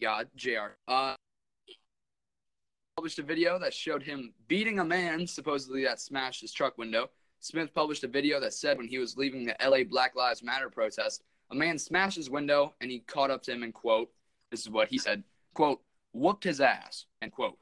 got 0.00 0.26
Jr. 0.36 0.76
Uh, 0.86 1.14
published 2.96 3.18
a 3.18 3.22
video 3.22 3.58
that 3.58 3.72
showed 3.72 4.02
him 4.02 4.34
beating 4.48 4.78
a 4.80 4.84
man 4.84 5.26
supposedly 5.26 5.84
that 5.84 6.00
smashed 6.00 6.42
his 6.42 6.52
truck 6.52 6.76
window. 6.76 7.08
Smith 7.40 7.72
published 7.74 8.04
a 8.04 8.08
video 8.08 8.38
that 8.38 8.52
said 8.52 8.76
when 8.76 8.86
he 8.86 8.98
was 8.98 9.16
leaving 9.16 9.46
the 9.46 9.56
LA 9.64 9.82
Black 9.88 10.14
Lives 10.14 10.42
Matter 10.42 10.68
protest, 10.68 11.22
a 11.50 11.54
man 11.54 11.78
smashed 11.78 12.16
his 12.16 12.28
window 12.28 12.74
and 12.82 12.90
he 12.90 13.00
caught 13.00 13.30
up 13.30 13.42
to 13.44 13.52
him 13.52 13.62
and 13.62 13.72
quote, 13.72 14.10
this 14.50 14.60
is 14.60 14.68
what 14.68 14.88
he 14.88 14.98
said, 14.98 15.24
quote, 15.54 15.80
whooped 16.12 16.44
his 16.44 16.60
ass, 16.60 17.06
end 17.22 17.32
quote. 17.32 17.56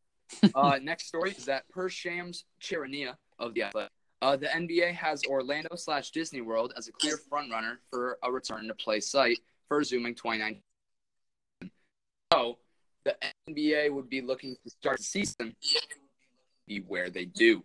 uh, 0.54 0.78
next 0.82 1.08
story 1.08 1.32
is 1.32 1.44
that 1.44 1.68
per 1.68 1.90
Shams 1.90 2.44
Charania 2.60 3.16
of 3.38 3.52
the 3.52 3.64
Athletic, 3.64 3.92
uh, 4.22 4.36
the 4.36 4.46
NBA 4.46 4.94
has 4.94 5.22
Orlando 5.28 5.76
slash 5.76 6.10
Disney 6.10 6.40
World 6.40 6.72
as 6.76 6.88
a 6.88 6.92
clear 6.92 7.18
frontrunner 7.30 7.76
for 7.90 8.18
a 8.22 8.30
return 8.30 8.66
to 8.68 8.74
play 8.74 9.00
site 9.00 9.38
for 9.68 9.78
resuming 9.78 10.14
2019. 10.14 10.62
So 12.32 12.58
the 13.04 13.16
NBA 13.48 13.92
would 13.92 14.10
be 14.10 14.20
looking 14.20 14.56
to 14.64 14.70
start 14.70 14.98
the 14.98 15.04
season 15.04 15.54
be 16.66 16.84
where 16.86 17.10
they 17.10 17.24
do. 17.24 17.64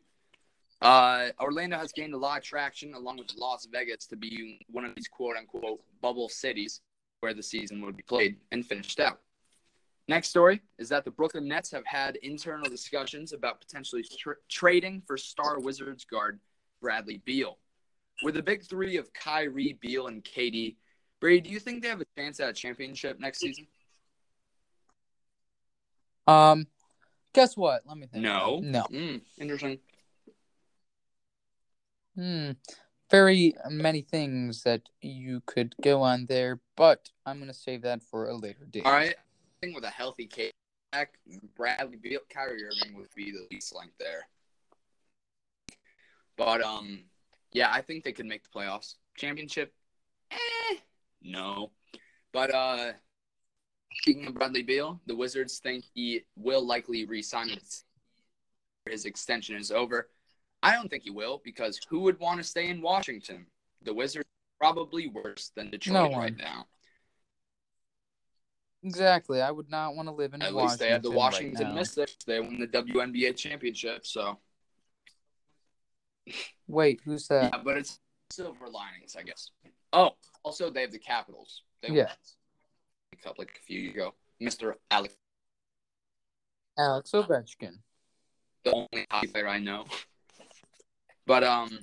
Uh, 0.82 1.30
Orlando 1.40 1.78
has 1.78 1.92
gained 1.92 2.14
a 2.14 2.18
lot 2.18 2.40
of 2.40 2.44
traction 2.44 2.94
along 2.94 3.18
with 3.18 3.34
Las 3.38 3.68
Vegas 3.72 4.06
to 4.08 4.16
be 4.16 4.60
one 4.70 4.86
of 4.86 4.96
these 4.96 5.08
quote 5.08 5.38
unquote 5.38 5.82
bubble 6.02 6.30
cities 6.30 6.82
where 7.20 7.34
the 7.34 7.44
season 7.44 7.82
would 7.82 7.96
be 7.96 8.04
played 8.04 8.38
and 8.52 8.66
finished 8.66 9.00
out. 9.00 9.20
Next 10.08 10.30
story 10.30 10.62
is 10.78 10.90
that 10.90 11.06
the 11.06 11.12
Brooklyn 11.12 11.48
Nets 11.48 11.72
have 11.72 11.86
had 11.86 12.18
internal 12.18 12.70
discussions 12.70 13.32
about 13.32 13.62
potentially 13.62 14.04
tra- 14.20 14.36
trading 14.50 15.02
for 15.08 15.18
star 15.18 15.60
Wizards 15.60 16.04
guard 16.04 16.40
Bradley 16.82 17.22
Beal. 17.24 17.58
With 18.22 18.36
the 18.36 18.44
big 18.44 18.64
three 18.64 18.98
of 18.98 19.12
Kyrie, 19.14 19.78
Beal, 19.82 20.08
and 20.08 20.24
KD, 20.24 20.76
Brady, 21.20 21.48
do 21.48 21.50
you 21.52 21.60
think 21.60 21.82
they 21.82 21.88
have 21.88 22.02
a 22.02 22.06
chance 22.18 22.40
at 22.42 22.50
a 22.50 22.54
championship 22.54 23.20
next 23.20 23.40
season? 23.40 23.66
Um, 26.28 26.68
guess 27.34 27.56
what? 27.56 27.84
Let 27.86 27.98
me 27.98 28.08
think. 28.08 28.24
No. 28.24 28.60
No. 28.62 28.84
Mm, 28.92 29.22
interesting. 29.40 29.80
Hmm. 32.16 32.52
Very 33.10 33.54
many 33.70 34.02
things 34.02 34.64
that 34.64 34.82
you 35.02 35.42
could 35.46 35.76
go 35.82 36.02
on 36.02 36.26
there, 36.28 36.60
but 36.76 37.10
I'm 37.26 37.40
gonna 37.40 37.54
save 37.54 37.84
that 37.84 38.02
for 38.04 38.28
a 38.28 38.36
later 38.36 38.66
date. 38.70 38.86
All 38.86 38.92
right. 38.92 39.16
With 39.72 39.86
a 39.86 39.90
healthy 39.90 40.30
back, 40.92 41.14
Bradley 41.56 41.96
Beal, 41.96 42.20
Kyrie 42.30 42.66
Irving 42.66 42.98
would 42.98 43.14
be 43.16 43.32
the 43.32 43.48
least 43.50 43.74
length 43.74 43.98
there. 43.98 44.28
But 46.36 46.62
um, 46.62 47.06
yeah, 47.54 47.70
I 47.72 47.82
think 47.82 48.04
they 48.04 48.12
could 48.12 48.26
make 48.26 48.44
the 48.44 48.50
playoffs. 48.50 48.96
Championship, 49.16 49.74
eh, 50.32 50.76
no. 51.22 51.72
But 52.34 52.54
uh, 52.54 52.92
speaking 54.02 54.28
of 54.28 54.34
Bradley 54.34 54.64
Beal, 54.64 55.00
the 55.06 55.16
Wizards 55.16 55.60
think 55.60 55.86
he 55.94 56.24
will 56.36 56.66
likely 56.66 57.06
resign 57.06 57.50
his 58.86 59.06
extension 59.06 59.56
is 59.56 59.72
over. 59.72 60.10
I 60.62 60.74
don't 60.74 60.90
think 60.90 61.04
he 61.04 61.12
will 61.12 61.42
because 61.44 61.80
who 61.90 62.02
would 62.02 62.20
want 62.20 62.40
to 62.40 62.44
stay 62.44 62.70
in 62.70 62.82
Washington? 62.82 63.46
The 63.84 63.94
Wizards 63.94 64.28
probably 64.60 65.08
worse 65.08 65.52
than 65.56 65.70
Detroit 65.70 66.12
no 66.12 66.18
right 66.18 66.36
now. 66.38 66.66
Exactly. 68.84 69.42
I 69.42 69.50
would 69.50 69.70
not 69.70 69.96
want 69.96 70.10
to 70.10 70.14
live 70.14 70.34
in 70.34 70.42
At 70.42 70.54
Washington 70.54 70.68
least 70.68 70.80
they 70.80 70.90
have 70.90 71.04
the 71.04 71.12
Washington 71.12 71.68
right 71.68 71.76
Mystics. 71.76 72.18
They 72.26 72.40
won 72.40 72.60
the 72.60 72.68
WNBA 72.68 73.36
championship, 73.38 74.06
so 74.06 74.38
Wait, 76.68 77.02
who's 77.04 77.28
that? 77.28 77.54
Yeah, 77.54 77.62
but 77.64 77.78
it's 77.78 78.00
silver 78.32 78.68
linings, 78.68 79.16
I 79.18 79.24
guess. 79.24 79.52
Oh, 79.92 80.12
also 80.44 80.70
they 80.70 80.82
have 80.82 80.92
the 80.92 81.00
Capitals. 81.00 81.64
They 81.82 81.94
yeah. 81.94 82.12
A 83.14 83.16
couple 83.18 83.44
like 83.44 83.60
a 83.62 83.66
few 83.66 83.80
years 83.80 83.96
ago. 83.96 84.14
Mr. 84.42 84.74
Alex 84.92 85.16
Alex 86.78 87.12
Ovechkin. 87.12 87.78
The 88.64 88.72
only 88.72 89.06
hockey 89.12 89.28
player 89.28 89.48
I 89.48 89.60
know. 89.60 89.86
But 91.26 91.44
um, 91.44 91.80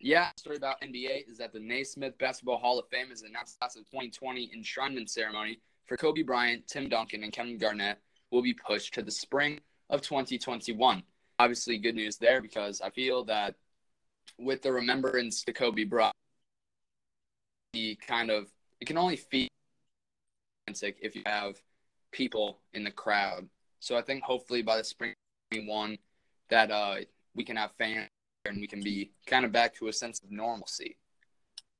yeah, 0.00 0.30
story 0.36 0.56
about 0.56 0.80
NBA 0.80 1.28
is 1.28 1.38
that 1.38 1.52
the 1.52 1.60
Naismith 1.60 2.16
Basketball 2.18 2.58
Hall 2.58 2.78
of 2.78 2.88
Fame 2.88 3.12
is 3.12 3.22
announced 3.22 3.58
class 3.58 3.76
of 3.76 3.82
2020 3.90 4.50
enshrinement 4.56 5.08
ceremony 5.08 5.60
for 5.86 5.96
Kobe 5.96 6.22
Bryant, 6.22 6.66
Tim 6.66 6.88
Duncan, 6.88 7.22
and 7.22 7.32
Kevin 7.32 7.58
Garnett 7.58 7.98
will 8.30 8.42
be 8.42 8.54
pushed 8.54 8.94
to 8.94 9.02
the 9.02 9.10
spring 9.10 9.60
of 9.90 10.02
2021. 10.02 11.02
Obviously, 11.38 11.78
good 11.78 11.94
news 11.94 12.16
there 12.16 12.40
because 12.40 12.80
I 12.80 12.90
feel 12.90 13.24
that 13.24 13.54
with 14.38 14.62
the 14.62 14.72
remembrance 14.72 15.44
to 15.44 15.52
Kobe 15.52 15.84
Bryant, 15.84 16.14
the 17.72 17.96
kind 18.06 18.30
of 18.30 18.48
it 18.80 18.86
can 18.86 18.98
only 18.98 19.16
feel 19.16 19.48
if 20.66 21.14
you 21.14 21.22
have 21.26 21.56
people 22.12 22.58
in 22.72 22.84
the 22.84 22.90
crowd. 22.90 23.48
So 23.80 23.96
I 23.96 24.02
think 24.02 24.22
hopefully 24.22 24.62
by 24.62 24.76
the 24.78 24.84
spring 24.84 25.14
one 25.64 25.98
that 26.48 26.70
uh, 26.70 26.96
we 27.34 27.44
can 27.44 27.56
have 27.56 27.72
fans 27.78 28.08
and 28.44 28.60
we 28.60 28.66
can 28.66 28.82
be 28.82 29.10
kind 29.26 29.44
of 29.44 29.52
back 29.52 29.74
to 29.76 29.88
a 29.88 29.92
sense 29.92 30.20
of 30.22 30.30
normalcy. 30.30 30.96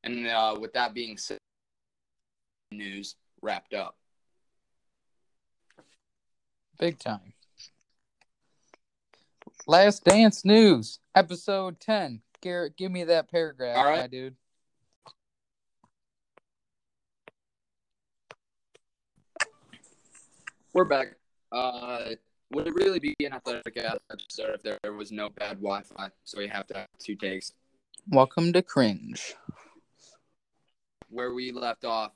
And 0.05 0.27
uh, 0.27 0.57
with 0.61 0.73
that 0.75 0.95
being 0.95 1.17
said, 1.17 1.38
news 2.71 3.17
wrapped 3.42 3.74
up. 3.74 3.96
Big 6.78 6.98
time. 6.98 7.35
Last 9.66 10.05
Dance 10.05 10.44
News, 10.44 10.98
episode 11.14 11.78
10. 11.81 12.22
Garrett, 12.40 12.76
give 12.76 12.90
me 12.90 13.05
that 13.05 13.31
paragraph, 13.31 13.76
All 13.76 13.85
right. 13.85 14.00
my 14.00 14.07
dude. 14.07 14.35
We're 20.72 20.85
back. 20.85 21.16
Uh, 21.52 22.11
would 22.52 22.66
it 22.66 22.74
really 22.74 22.98
be 22.98 23.14
an 23.24 23.35
athletic 23.35 23.76
episode 23.76 24.55
if 24.55 24.62
there 24.62 24.92
was 24.92 25.12
no 25.12 25.28
bad 25.28 25.59
Wi-Fi? 25.59 26.09
So 26.24 26.38
we 26.38 26.48
have 26.48 26.66
to 26.68 26.74
have 26.78 26.88
two 26.98 27.14
takes. 27.14 27.52
Welcome 28.09 28.52
to 28.55 28.62
Cringe. 28.62 29.35
Where 31.11 31.35
we 31.35 31.52
left 31.52 31.85
off, 31.85 32.12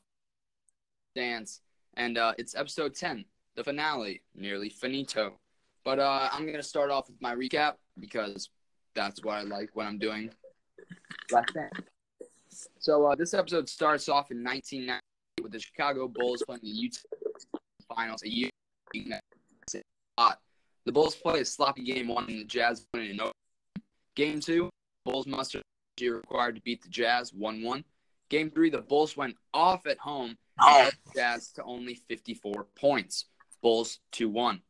dance, 1.17 1.61
and 1.95 2.17
uh, 2.17 2.35
it's 2.39 2.55
episode 2.55 2.95
ten, 2.95 3.25
the 3.57 3.65
finale, 3.65 4.23
nearly 4.35 4.69
finito. 4.69 5.39
But 5.85 5.99
uh, 5.99 6.29
I'm 6.31 6.47
gonna 6.47 6.63
start 6.63 6.91
off 6.91 7.09
with 7.09 7.21
my 7.21 7.35
recap 7.35 7.75
because 7.99 8.51
that's 8.95 9.25
what 9.25 9.35
I 9.35 9.43
like 9.43 9.71
when 9.75 9.87
I'm 9.87 9.99
doing. 9.99 10.31
Last 11.33 11.53
Dance. 11.55 12.69
So 12.79 13.05
uh, 13.07 13.17
this 13.17 13.35
episode 13.35 13.69
starts 13.69 14.09
off 14.09 14.31
in 14.31 14.45
1990 14.45 15.01
with 15.43 15.53
the 15.53 15.61
Chicago 15.61 16.09
Bulls 16.09 16.43
playing 16.47 16.61
the 16.63 16.69
Utah 16.69 17.01
Finals. 17.89 18.23
A 18.23 18.29
year. 18.29 18.51
The 20.87 20.93
Bulls 20.93 21.17
play 21.17 21.41
a 21.41 21.45
sloppy 21.45 21.83
game 21.83 22.07
one, 22.07 22.29
and 22.29 22.41
the 22.41 22.45
Jazz 22.45 22.87
win 22.95 23.03
in 23.03 23.21
overtime. 23.21 23.33
Game 24.15 24.39
two, 24.39 24.71
Bulls 25.05 25.27
muster 25.27 25.61
required 26.01 26.55
to 26.55 26.63
beat 26.63 26.83
the 26.83 26.89
Jazz 26.89 27.33
1-1. 27.33 27.83
Game 28.29 28.51
three, 28.51 28.71
the 28.71 28.83
Bulls 28.83 29.17
went 29.17 29.37
off 29.53 29.87
at 29.87 29.99
home 29.99 30.37
held 30.59 30.93
Jazz 31.15 31.53
to 31.53 31.63
only 31.65 31.95
54 32.09 32.67
points. 32.75 33.27
Bulls 33.63 34.01
2-1. 34.13 34.61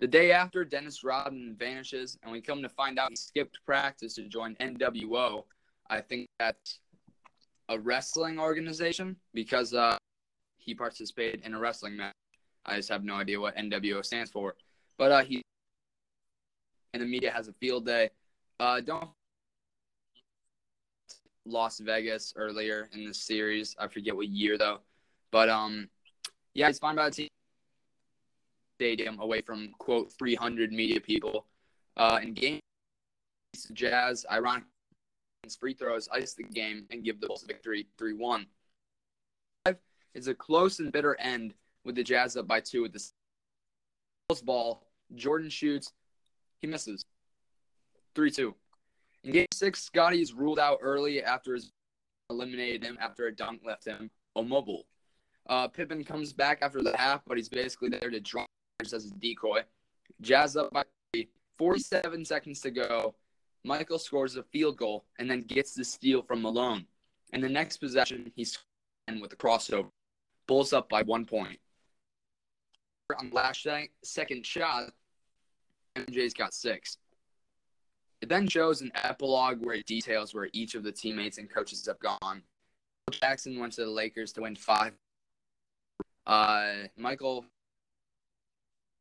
The 0.00 0.06
day 0.06 0.30
after, 0.30 0.64
Dennis 0.64 1.02
Rodman 1.02 1.56
vanishes, 1.58 2.18
and 2.22 2.30
we 2.30 2.40
come 2.40 2.62
to 2.62 2.68
find 2.68 2.98
out 2.98 3.10
he 3.10 3.16
skipped 3.16 3.58
practice 3.66 4.14
to 4.14 4.28
join 4.28 4.54
NWO. 4.56 5.44
I 5.90 6.00
think 6.00 6.28
that's 6.38 6.78
a 7.68 7.78
wrestling 7.78 8.38
organization 8.38 9.16
because 9.34 9.74
uh, 9.74 9.96
he 10.58 10.74
participated 10.74 11.42
in 11.44 11.54
a 11.54 11.58
wrestling 11.58 11.96
match. 11.96 12.14
I 12.64 12.76
just 12.76 12.88
have 12.90 13.04
no 13.04 13.14
idea 13.14 13.40
what 13.40 13.56
NWO 13.56 14.04
stands 14.04 14.30
for. 14.30 14.54
But 14.98 15.12
uh, 15.12 15.24
he 15.24 15.42
and 16.94 17.02
the 17.02 17.06
media 17.06 17.30
has 17.30 17.48
a 17.48 17.52
field 17.54 17.86
day. 17.86 18.10
Uh, 18.60 18.80
don't 18.80 19.10
Las 21.44 21.78
Vegas 21.80 22.34
earlier 22.36 22.88
in 22.92 23.04
the 23.04 23.14
series. 23.14 23.74
I 23.78 23.88
forget 23.88 24.14
what 24.14 24.28
year 24.28 24.58
though. 24.58 24.80
But 25.30 25.48
um, 25.48 25.88
yeah, 26.54 26.68
it's 26.68 26.78
fine 26.78 26.96
by 26.96 27.10
the 27.10 27.14
team 27.14 27.28
stadium 28.78 29.18
away 29.20 29.42
from 29.42 29.72
quote 29.78 30.12
300 30.12 30.72
media 30.72 31.00
people. 31.00 31.46
Uh, 31.96 32.20
in 32.22 32.32
game 32.32 32.60
Jazz, 33.72 34.24
ironic 34.30 34.64
free 35.58 35.74
throws 35.74 36.08
ice 36.12 36.34
the 36.34 36.42
game 36.44 36.86
and 36.90 37.02
give 37.02 37.20
the 37.20 37.26
Bulls 37.26 37.42
a 37.42 37.46
victory 37.46 37.88
3-1. 37.98 38.46
It's 40.14 40.26
a 40.26 40.34
close 40.34 40.78
and 40.78 40.92
bitter 40.92 41.18
end 41.20 41.54
with 41.84 41.94
the 41.94 42.02
Jazz 42.02 42.36
up 42.36 42.46
by 42.46 42.60
two 42.60 42.82
with 42.82 42.92
the 42.92 43.04
Bulls 44.28 44.42
ball. 44.42 44.86
Jordan 45.14 45.48
shoots, 45.48 45.92
he 46.60 46.66
misses 46.66 47.04
3-2. 48.14 48.52
In 49.24 49.32
game 49.32 49.46
six, 49.52 49.82
Scottie 49.82 50.20
is 50.20 50.32
ruled 50.32 50.58
out 50.58 50.78
early 50.82 51.22
after 51.22 51.54
his 51.54 51.72
eliminated 52.30 52.84
him 52.84 52.98
after 53.00 53.26
a 53.26 53.34
dunk 53.34 53.62
left 53.64 53.86
him 53.86 54.10
immobile. 54.36 54.84
Uh, 55.48 55.66
Pippen 55.66 56.04
comes 56.04 56.32
back 56.32 56.58
after 56.60 56.82
the 56.82 56.96
half, 56.96 57.22
but 57.26 57.36
he's 57.36 57.48
basically 57.48 57.88
there 57.88 58.10
to 58.10 58.20
draw 58.20 58.44
as 58.80 58.92
a 58.92 59.10
decoy. 59.18 59.62
Jazz 60.20 60.56
up 60.56 60.72
by 60.72 60.84
three, 61.12 61.28
47 61.58 62.24
seconds 62.24 62.60
to 62.60 62.70
go. 62.70 63.14
Michael 63.64 63.98
scores 63.98 64.36
a 64.36 64.42
field 64.42 64.76
goal 64.76 65.04
and 65.18 65.30
then 65.30 65.42
gets 65.42 65.74
the 65.74 65.84
steal 65.84 66.22
from 66.22 66.42
Malone. 66.42 66.86
And 67.32 67.42
the 67.42 67.48
next 67.48 67.78
possession, 67.78 68.30
he's 68.36 68.58
with 69.20 69.32
a 69.32 69.36
crossover. 69.36 69.88
Bulls 70.46 70.72
up 70.72 70.88
by 70.88 71.02
one 71.02 71.24
point. 71.24 71.58
On 73.18 73.30
last 73.30 73.66
second 74.04 74.44
shot, 74.44 74.90
MJ's 75.96 76.34
got 76.34 76.52
six. 76.52 76.98
It 78.20 78.28
then 78.28 78.48
shows 78.48 78.82
an 78.82 78.90
epilogue 78.94 79.64
where 79.64 79.76
it 79.76 79.86
details 79.86 80.34
where 80.34 80.50
each 80.52 80.74
of 80.74 80.82
the 80.82 80.92
teammates 80.92 81.38
and 81.38 81.48
coaches 81.48 81.86
have 81.86 81.98
gone. 82.00 82.42
Jackson 83.10 83.58
went 83.58 83.72
to 83.74 83.84
the 83.84 83.90
Lakers 83.90 84.32
to 84.34 84.42
win 84.42 84.56
five. 84.56 84.92
Uh, 86.28 86.74
Michael, 86.98 87.46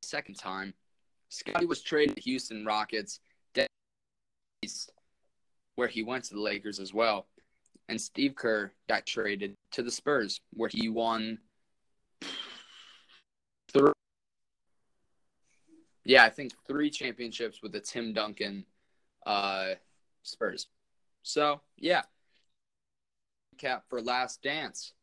second 0.01 0.35
time. 0.35 0.73
Scottie 1.27 1.65
was 1.65 1.81
traded 1.81 2.15
to 2.15 2.21
Houston 2.21 2.65
Rockets, 2.65 3.19
where 5.75 5.89
he 5.89 6.03
went 6.03 6.23
to 6.23 6.33
the 6.33 6.39
Lakers 6.39 6.79
as 6.79 6.93
well. 6.93 7.27
And 7.89 7.99
Steve 7.99 8.33
Kerr 8.35 8.71
got 8.87 9.05
traded 9.05 9.55
to 9.71 9.83
the 9.83 9.91
Spurs, 9.91 10.39
where 10.53 10.69
he 10.71 10.87
won 10.87 11.39
three. 13.73 13.91
Yeah, 16.05 16.23
I 16.23 16.29
think 16.29 16.53
three 16.65 16.89
championships 16.89 17.61
with 17.61 17.73
the 17.73 17.81
Tim 17.81 18.13
Duncan 18.13 18.65
uh, 19.25 19.73
Spurs. 20.23 20.67
So 21.23 21.59
yeah, 21.77 22.03
cap 23.57 23.83
for 23.89 24.01
Last 24.01 24.41
Dance. 24.41 24.93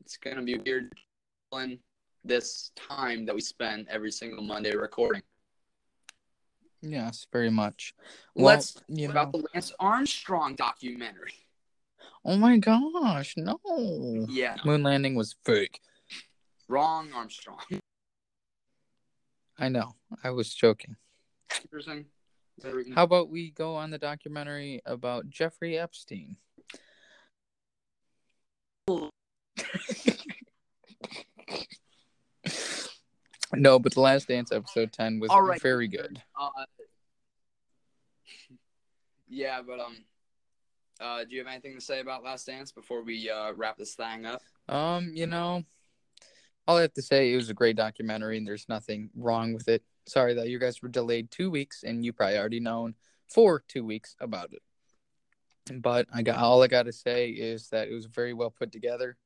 It's 0.00 0.16
gonna 0.16 0.42
be 0.42 0.58
weird 0.58 0.92
this 2.24 2.70
time 2.76 3.26
that 3.26 3.34
we 3.34 3.40
spend 3.40 3.86
every 3.88 4.10
single 4.10 4.42
Monday 4.42 4.74
recording. 4.74 5.22
Yes, 6.80 7.26
very 7.32 7.50
much. 7.50 7.94
Well, 8.34 8.46
Let's 8.54 8.76
you 8.88 9.06
know. 9.06 9.12
about 9.12 9.32
the 9.32 9.44
Lance 9.54 9.72
Armstrong 9.78 10.54
documentary. 10.56 11.34
Oh 12.24 12.36
my 12.36 12.56
gosh, 12.58 13.34
no. 13.36 13.58
Yeah, 14.28 14.56
Moon 14.64 14.82
landing 14.82 15.14
was 15.14 15.36
fake. 15.44 15.80
wrong 16.68 17.10
Armstrong. 17.14 17.58
I 19.58 19.68
know. 19.68 19.94
I 20.24 20.30
was 20.30 20.52
joking. 20.54 20.96
Interesting. 21.62 22.06
How 22.94 23.04
about 23.04 23.28
we 23.30 23.50
go 23.50 23.76
on 23.76 23.90
the 23.90 23.98
documentary 23.98 24.80
about 24.86 25.28
Jeffrey 25.30 25.78
Epstein? 25.78 26.36
no, 33.54 33.78
but 33.78 33.94
the 33.94 34.00
Last 34.00 34.28
Dance 34.28 34.52
episode 34.52 34.92
10 34.92 35.20
was 35.20 35.30
right. 35.30 35.60
very 35.60 35.88
good. 35.88 36.22
Uh, 36.38 36.48
yeah, 39.28 39.60
but 39.66 39.80
um, 39.80 39.96
uh, 41.00 41.24
do 41.24 41.34
you 41.34 41.38
have 41.38 41.48
anything 41.48 41.74
to 41.74 41.80
say 41.80 42.00
about 42.00 42.22
Last 42.22 42.46
Dance 42.46 42.72
before 42.72 43.02
we 43.02 43.30
uh, 43.30 43.52
wrap 43.54 43.76
this 43.76 43.94
thing 43.94 44.26
up? 44.26 44.42
Um, 44.68 45.10
you 45.14 45.26
know, 45.26 45.64
all 46.66 46.78
I 46.78 46.82
have 46.82 46.94
to 46.94 47.02
say, 47.02 47.32
it 47.32 47.36
was 47.36 47.50
a 47.50 47.54
great 47.54 47.76
documentary 47.76 48.38
and 48.38 48.46
there's 48.46 48.68
nothing 48.68 49.10
wrong 49.14 49.52
with 49.52 49.68
it. 49.68 49.82
Sorry 50.06 50.34
that 50.34 50.48
you 50.48 50.58
guys 50.58 50.82
were 50.82 50.88
delayed 50.88 51.30
two 51.30 51.50
weeks 51.50 51.82
and 51.82 52.04
you 52.04 52.12
probably 52.12 52.38
already 52.38 52.60
known 52.60 52.94
for 53.28 53.64
two 53.66 53.84
weeks 53.84 54.16
about 54.20 54.52
it. 54.52 54.62
But 55.80 56.06
I 56.12 56.22
got 56.22 56.38
all 56.38 56.62
I 56.62 56.66
got 56.66 56.86
to 56.86 56.92
say 56.92 57.30
is 57.30 57.68
that 57.68 57.88
it 57.88 57.94
was 57.94 58.06
very 58.06 58.34
well 58.34 58.50
put 58.50 58.72
together 58.72 59.16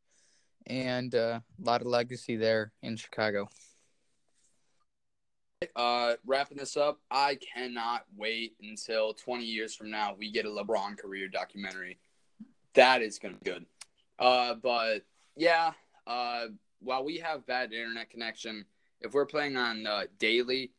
and 0.67 1.15
uh, 1.15 1.41
a 1.63 1.65
lot 1.65 1.81
of 1.81 1.87
legacy 1.87 2.37
there 2.37 2.73
in 2.83 2.97
Chicago. 2.97 3.49
Uh, 5.75 6.15
wrapping 6.27 6.59
this 6.59 6.77
up, 6.77 7.01
I 7.11 7.37
cannot 7.37 8.05
wait 8.15 8.57
until 8.61 9.15
20 9.15 9.45
years 9.45 9.75
from 9.75 9.91
now 9.91 10.15
we 10.19 10.31
get 10.31 10.45
a 10.45 10.49
LeBron 10.49 10.99
career 10.99 11.29
documentary. 11.29 11.99
That 12.75 13.01
is 13.01 13.19
gonna 13.19 13.37
be 13.43 13.51
good. 13.51 13.67
Uh, 14.19 14.55
but 14.55 15.01
yeah, 15.35 15.73
uh, 16.07 16.47
while 16.81 17.05
we 17.05 17.19
have 17.19 17.47
bad 17.47 17.73
internet 17.73 18.11
connection, 18.11 18.67
if 19.01 19.15
we're 19.15 19.27
playing 19.27 19.57
on 19.57 19.87
uh, 19.87 20.05
daily, 20.19 20.73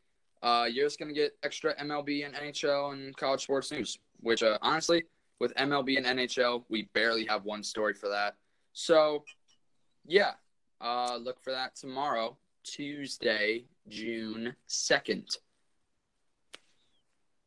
uh, 0.43 0.67
you're 0.71 0.85
just 0.85 0.99
gonna 0.99 1.13
get 1.13 1.35
extra 1.41 1.75
MLB 1.77 2.25
and 2.25 2.35
NHL 2.35 2.93
and 2.93 3.15
college 3.17 3.41
sports 3.41 3.71
news. 3.71 3.97
Which, 4.19 4.43
uh, 4.43 4.57
honestly, 4.61 5.03
with 5.39 5.53
MLB 5.55 5.97
and 5.97 6.05
NHL, 6.05 6.63
we 6.69 6.83
barely 6.93 7.25
have 7.25 7.45
one 7.45 7.63
story 7.63 7.93
for 7.93 8.09
that. 8.09 8.35
So, 8.73 9.23
yeah, 10.07 10.31
uh, 10.81 11.17
look 11.21 11.43
for 11.43 11.51
that 11.51 11.75
tomorrow, 11.75 12.37
Tuesday, 12.63 13.65
June 13.87 14.55
2nd. 14.67 15.37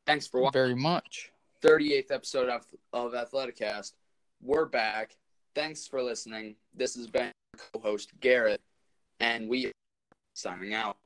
Thanks 0.07 0.27
for 0.27 0.41
watching 0.41 0.53
Very 0.53 0.75
much. 0.75 1.33
38th 1.63 2.11
episode 2.11 2.49
of, 2.49 2.67
of 2.93 3.13
Athleticast. 3.13 3.93
We're 4.43 4.67
back. 4.67 5.17
Thanks 5.55 5.87
for 5.87 6.03
listening. 6.03 6.57
This 6.75 6.95
has 6.97 7.07
been 7.07 7.33
co 7.57 7.81
host 7.81 8.13
Garrett, 8.21 8.61
and 9.21 9.49
we 9.49 9.67
are 9.67 9.73
signing 10.35 10.75
out. 10.75 10.97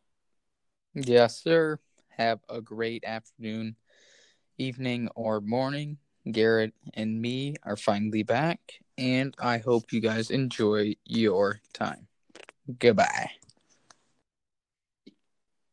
Yes, 0.94 1.40
sir. 1.42 1.78
Have 2.16 2.40
a 2.48 2.60
great 2.60 3.04
afternoon, 3.04 3.76
evening, 4.58 5.08
or 5.16 5.40
morning. 5.40 5.98
Garrett 6.30 6.74
and 6.94 7.20
me 7.20 7.56
are 7.62 7.76
finally 7.76 8.22
back, 8.22 8.60
and 8.96 9.34
I 9.38 9.58
hope 9.58 9.92
you 9.92 10.00
guys 10.00 10.30
enjoy 10.30 10.94
your 11.04 11.60
time. 11.72 12.06
Goodbye. 12.78 13.30